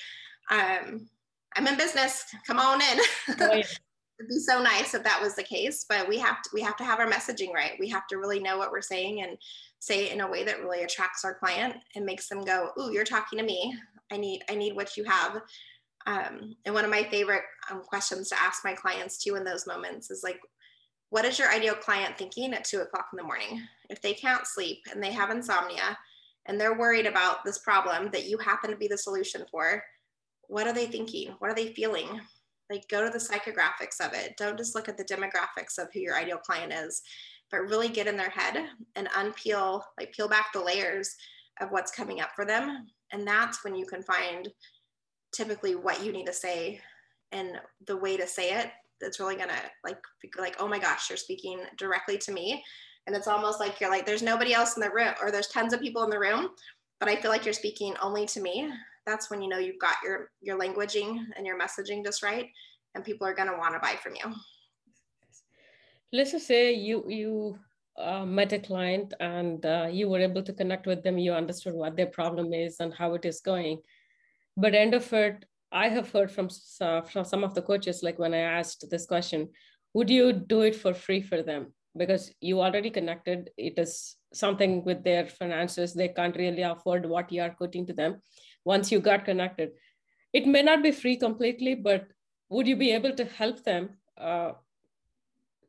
[0.49, 1.07] um,
[1.55, 2.26] i'm in business.
[2.47, 2.99] Come on in.
[3.39, 3.63] Oh, yeah.
[4.19, 6.78] it'd be so nice if that was the case but we have to we have
[6.78, 7.74] to have our messaging right.
[7.80, 9.38] We have to really know what we're saying and
[9.80, 12.91] say it in a way that really attracts our client and makes them go ooh
[12.91, 13.76] you're talking to me.
[14.11, 15.41] I need i need what you have.
[16.07, 19.67] Um, and one of my favorite um, questions to ask my clients too in those
[19.67, 20.39] moments is like
[21.12, 23.62] what is your ideal client thinking at two o'clock in the morning?
[23.89, 25.97] If they can't sleep and they have insomnia
[26.45, 29.84] and they're worried about this problem that you happen to be the solution for,
[30.47, 31.36] what are they thinking?
[31.39, 32.07] What are they feeling?
[32.70, 34.38] Like go to the psychographics of it.
[34.38, 37.01] Don't just look at the demographics of who your ideal client is,
[37.51, 41.14] but really get in their head and unpeel, like peel back the layers
[41.59, 42.88] of what's coming up for them.
[43.12, 44.47] And that's when you can find
[45.34, 46.80] typically what you need to say
[47.34, 49.97] and the way to say it that's really gonna like
[50.37, 52.63] like oh my gosh you're speaking directly to me.
[53.07, 55.73] And it's almost like you're like there's nobody else in the room or there's tons
[55.73, 56.49] of people in the room
[56.99, 58.71] but i feel like you're speaking only to me.
[59.05, 62.47] That's when you know you've got your your languaging and your messaging just right
[62.93, 64.33] and people are going to want to buy from you.
[66.13, 67.57] Let's just say you you
[67.97, 71.73] uh, met a client and uh, you were able to connect with them you understood
[71.73, 73.81] what their problem is and how it is going.
[74.57, 76.49] But end of it I have heard from,
[76.82, 79.49] uh, from some of the coaches, like when I asked this question,
[79.93, 81.74] would you do it for free for them?
[81.97, 87.32] Because you already connected, it is something with their finances, they can't really afford what
[87.32, 88.22] you are putting to them
[88.65, 89.72] once you got connected.
[90.34, 92.07] It may not be free completely, but
[92.49, 94.53] would you be able to help them uh,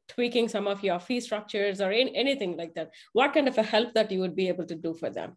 [0.09, 2.91] tweaking some of your fee structures or in, anything like that?
[3.13, 5.37] What kind of a help that you would be able to do for them?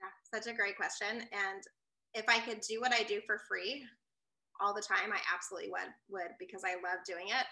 [0.00, 1.22] Yeah, such a great question.
[1.32, 1.62] And
[2.14, 3.84] if I could do what I do for free,
[4.60, 7.46] all the time, I absolutely would would because I love doing it.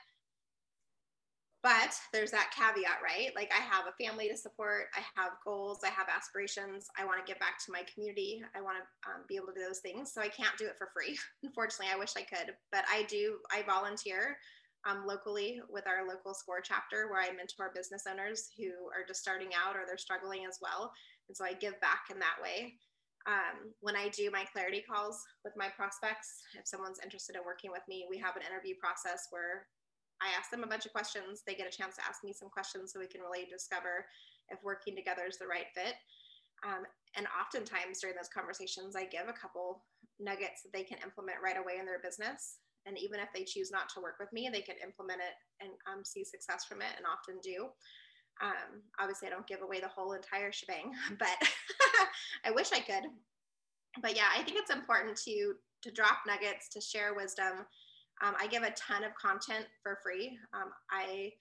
[1.63, 3.35] But there's that caveat, right?
[3.35, 7.19] Like I have a family to support, I have goals, I have aspirations, I want
[7.19, 9.81] to give back to my community, I want to um, be able to do those
[9.81, 10.13] things.
[10.15, 11.19] So I can't do it for free.
[11.43, 13.39] Unfortunately, I wish I could, but I do.
[13.51, 14.39] I volunteer
[14.87, 19.21] um, locally with our local SCORE chapter where I mentor business owners who are just
[19.21, 20.93] starting out or they're struggling as well.
[21.29, 22.79] And so I give back in that way
[23.27, 27.74] um, when I do my clarity calls with my prospects, if someone's interested in working
[27.74, 29.66] with me, we have an interview process where
[30.22, 31.43] I ask them a bunch of questions.
[31.43, 34.07] They get a chance to ask me some questions so we can really discover
[34.49, 35.99] if working together is the right fit.
[36.64, 36.87] Um,
[37.18, 39.85] and oftentimes during those conversations, I give a couple
[40.22, 42.62] nuggets that they can implement right away in their business.
[42.87, 45.74] And even if they choose not to work with me, they can implement it and
[45.91, 47.66] um, see success from it, and often do.
[48.43, 51.37] Um, obviously, I don't give away the whole entire shebang, but
[52.45, 53.05] I wish I could.
[54.03, 57.64] But yeah, I think it's important to to drop nuggets, to share wisdom.
[58.22, 60.39] Um, I give a ton of content for free.
[60.55, 61.32] Um, I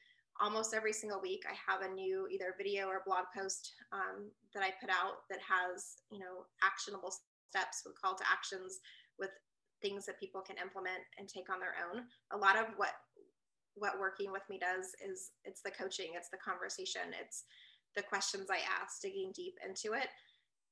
[0.42, 4.62] almost every single week I have a new either video or blog post um, that
[4.62, 7.14] I put out that has you know actionable
[7.50, 8.80] steps with call to actions
[9.18, 9.32] with
[9.82, 12.04] things that people can implement and take on their own.
[12.32, 12.96] A lot of what
[13.76, 17.44] what working with me does is it's the coaching, it's the conversation, it's
[17.96, 20.08] the questions I ask, digging deep into it.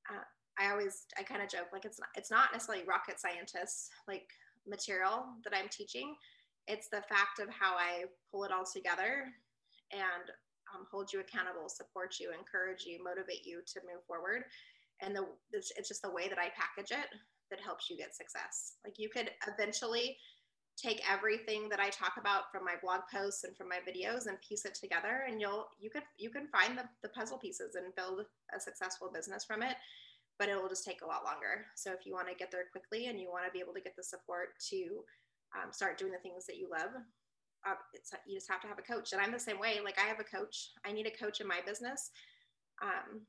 [0.10, 0.24] Uh,
[0.60, 4.28] I always I kind of joke like it's not it's not necessarily rocket scientists like
[4.68, 6.16] material that I'm teaching.
[6.68, 9.28] It's the fact of how I pull it all together
[9.92, 10.26] and
[10.74, 14.44] um, hold you accountable, support you, encourage you, motivate you to move forward.
[15.02, 17.10] And the it's, it's just the way that I package it
[17.50, 18.78] that helps you get success.
[18.86, 20.18] Like you could eventually
[20.78, 24.42] take everything that I talk about from my blog posts and from my videos and
[24.42, 27.96] piece it together and you'll you could you can find the, the puzzle pieces and
[27.96, 29.76] build a successful business from it
[30.40, 32.66] but it will just take a lot longer so if you want to get there
[32.72, 35.04] quickly and you want to be able to get the support to
[35.56, 36.90] um, start doing the things that you love.
[37.66, 39.80] Uh, it's you just have to have a coach, and I'm the same way.
[39.84, 40.72] Like I have a coach.
[40.86, 42.10] I need a coach in my business
[42.82, 43.22] um,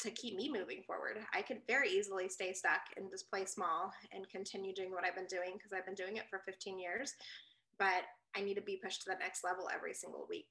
[0.00, 1.18] to keep me moving forward.
[1.34, 5.16] I could very easily stay stuck and just play small and continue doing what I've
[5.16, 7.14] been doing because I've been doing it for 15 years.
[7.78, 10.50] But I need to be pushed to the next level every single week.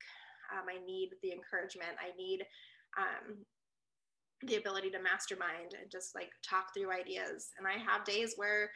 [0.52, 1.96] Um, I need the encouragement.
[2.00, 2.44] I need
[2.98, 3.38] um,
[4.44, 7.52] the ability to mastermind and just like talk through ideas.
[7.58, 8.70] And I have days where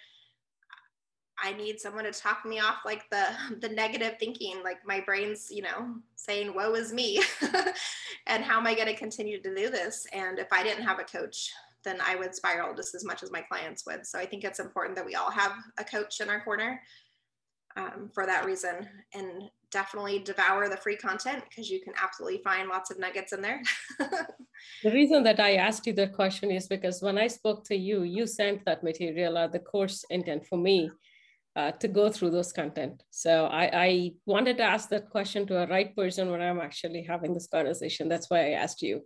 [1.41, 3.25] I need someone to talk me off like the
[3.59, 7.21] the negative thinking, like my brain's, you know, saying, woe is me.
[8.27, 10.05] and how am I going to continue to do this?
[10.13, 11.51] And if I didn't have a coach,
[11.83, 14.05] then I would spiral just as much as my clients would.
[14.05, 16.79] So I think it's important that we all have a coach in our corner
[17.75, 18.87] um, for that reason.
[19.15, 23.41] And definitely devour the free content because you can absolutely find lots of nuggets in
[23.41, 23.61] there.
[24.83, 28.03] the reason that I asked you that question is because when I spoke to you,
[28.03, 30.91] you sent that material, uh, the course intent for me
[31.55, 33.03] uh, to go through those content.
[33.09, 37.03] So I, I wanted to ask that question to a right person when I'm actually
[37.03, 38.07] having this conversation.
[38.07, 39.01] That's why I asked you.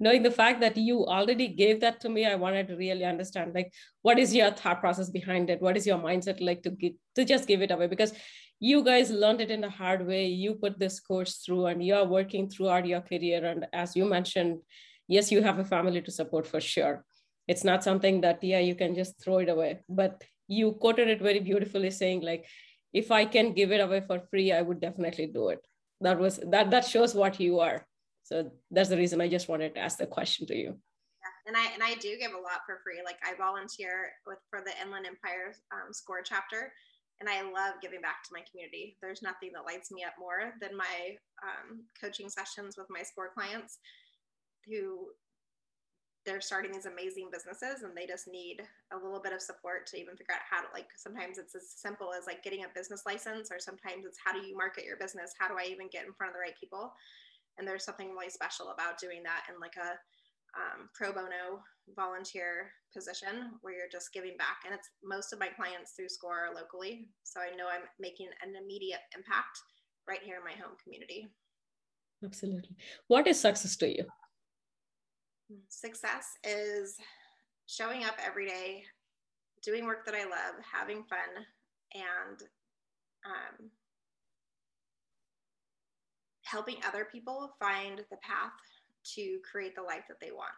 [0.00, 3.54] Knowing the fact that you already gave that to me, I wanted to really understand
[3.54, 3.72] like
[4.02, 5.62] what is your thought process behind it?
[5.62, 7.86] What is your mindset like to get to just give it away?
[7.86, 8.12] Because
[8.58, 10.26] you guys learned it in a hard way.
[10.26, 13.44] You put this course through and you're working throughout your career.
[13.44, 14.60] And as you mentioned,
[15.06, 17.04] yes, you have a family to support for sure.
[17.46, 19.80] It's not something that, yeah, you can just throw it away.
[19.88, 22.46] But you quoted it very beautifully saying like
[22.92, 25.60] if i can give it away for free i would definitely do it.
[26.00, 27.86] That was that that shows what you are.
[28.24, 30.78] So that's the reason i just wanted to ask the question to you.
[31.46, 33.00] And i and i do give a lot for free.
[33.04, 36.72] Like i volunteer with for the inland empire um, score chapter
[37.20, 38.96] and i love giving back to my community.
[39.00, 43.30] There's nothing that lights me up more than my um, coaching sessions with my score
[43.32, 43.78] clients
[44.66, 45.08] who
[46.24, 50.00] they're starting these amazing businesses and they just need a little bit of support to
[50.00, 53.04] even figure out how to like sometimes it's as simple as like getting a business
[53.04, 55.36] license or sometimes it's how do you market your business?
[55.38, 56.92] How do i even get in front of the right people?
[57.58, 60.00] And there's something really special about doing that in like a
[60.56, 61.60] um, pro bono
[61.94, 66.48] volunteer position where you're just giving back and it's most of my clients through score
[66.54, 67.08] locally.
[67.22, 69.60] So i know i'm making an immediate impact
[70.08, 71.28] right here in my home community.
[72.24, 72.76] Absolutely.
[73.08, 74.06] What is success to you
[75.68, 76.96] Success is
[77.66, 78.84] showing up every day,
[79.62, 81.44] doing work that I love, having fun,
[81.94, 82.42] and
[83.26, 83.70] um,
[86.42, 88.52] helping other people find the path
[89.14, 90.52] to create the life that they want.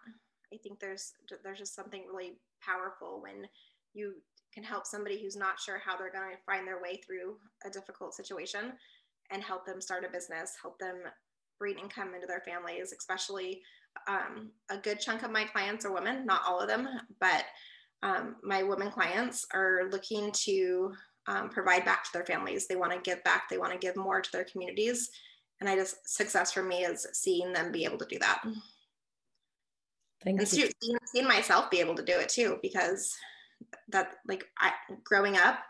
[0.52, 1.12] I think there's
[1.42, 3.46] there's just something really powerful when
[3.94, 4.14] you
[4.54, 7.70] can help somebody who's not sure how they're going to find their way through a
[7.70, 8.72] difficult situation
[9.30, 10.96] and help them start a business, help them
[11.58, 13.60] bring income into their families, especially
[14.06, 16.88] um, a good chunk of my clients are women, not all of them,
[17.20, 17.44] but
[18.02, 20.92] um, my women clients are looking to
[21.26, 22.66] um, provide back to their families.
[22.66, 25.10] They want to give back, they want to give more to their communities.
[25.60, 28.42] And I just, success for me is seeing them be able to do that.
[30.24, 30.68] Thank and you.
[30.82, 33.14] Seeing, seeing myself be able to do it too, because
[33.88, 34.72] that, like, I,
[35.04, 35.60] growing up,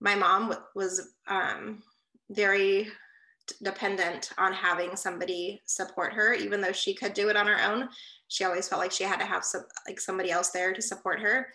[0.00, 1.82] my mom was um,
[2.30, 2.88] very
[3.62, 7.88] dependent on having somebody support her even though she could do it on her own.
[8.28, 11.20] She always felt like she had to have some like somebody else there to support
[11.20, 11.48] her.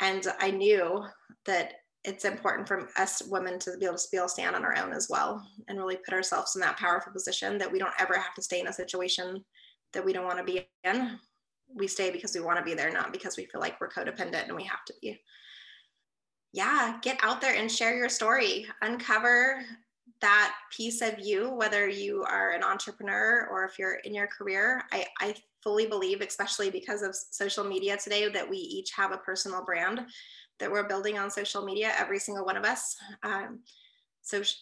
[0.00, 1.04] And i knew
[1.46, 1.74] that
[2.04, 4.76] it's important for us women to be able to be able to stand on our
[4.78, 8.14] own as well and really put ourselves in that powerful position that we don't ever
[8.14, 9.44] have to stay in a situation
[9.92, 11.18] that we don't want to be in.
[11.74, 14.44] We stay because we want to be there not because we feel like we're codependent
[14.44, 15.20] and we have to be.
[16.52, 18.66] Yeah get out there and share your story.
[18.82, 19.64] Uncover
[20.20, 24.82] that piece of you, whether you are an entrepreneur or if you're in your career,
[24.92, 29.18] I, I fully believe, especially because of social media today, that we each have a
[29.18, 30.06] personal brand
[30.58, 32.96] that we're building on social media, every single one of us.
[33.22, 33.60] Um,
[34.22, 34.54] so sh-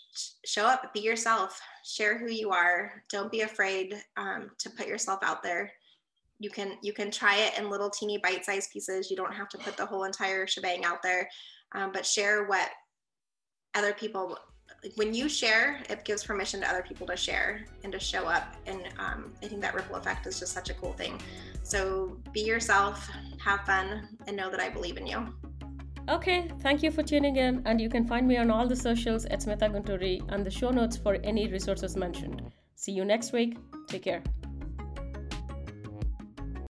[0.44, 3.02] show up, be yourself, share who you are.
[3.08, 5.72] Don't be afraid um, to put yourself out there.
[6.40, 9.10] You can you can try it in little teeny bite-sized pieces.
[9.10, 11.28] You don't have to put the whole entire shebang out there,
[11.74, 12.68] um, but share what
[13.74, 14.36] other people
[14.96, 18.56] when you share, it gives permission to other people to share and to show up.
[18.66, 21.20] And um, I think that ripple effect is just such a cool thing.
[21.62, 23.08] So be yourself,
[23.38, 25.34] have fun, and know that I believe in you.
[26.08, 27.62] Okay, thank you for tuning in.
[27.64, 30.70] And you can find me on all the socials at Smitha Gunturi and the show
[30.70, 32.42] notes for any resources mentioned.
[32.74, 33.56] See you next week.
[33.88, 34.22] Take care.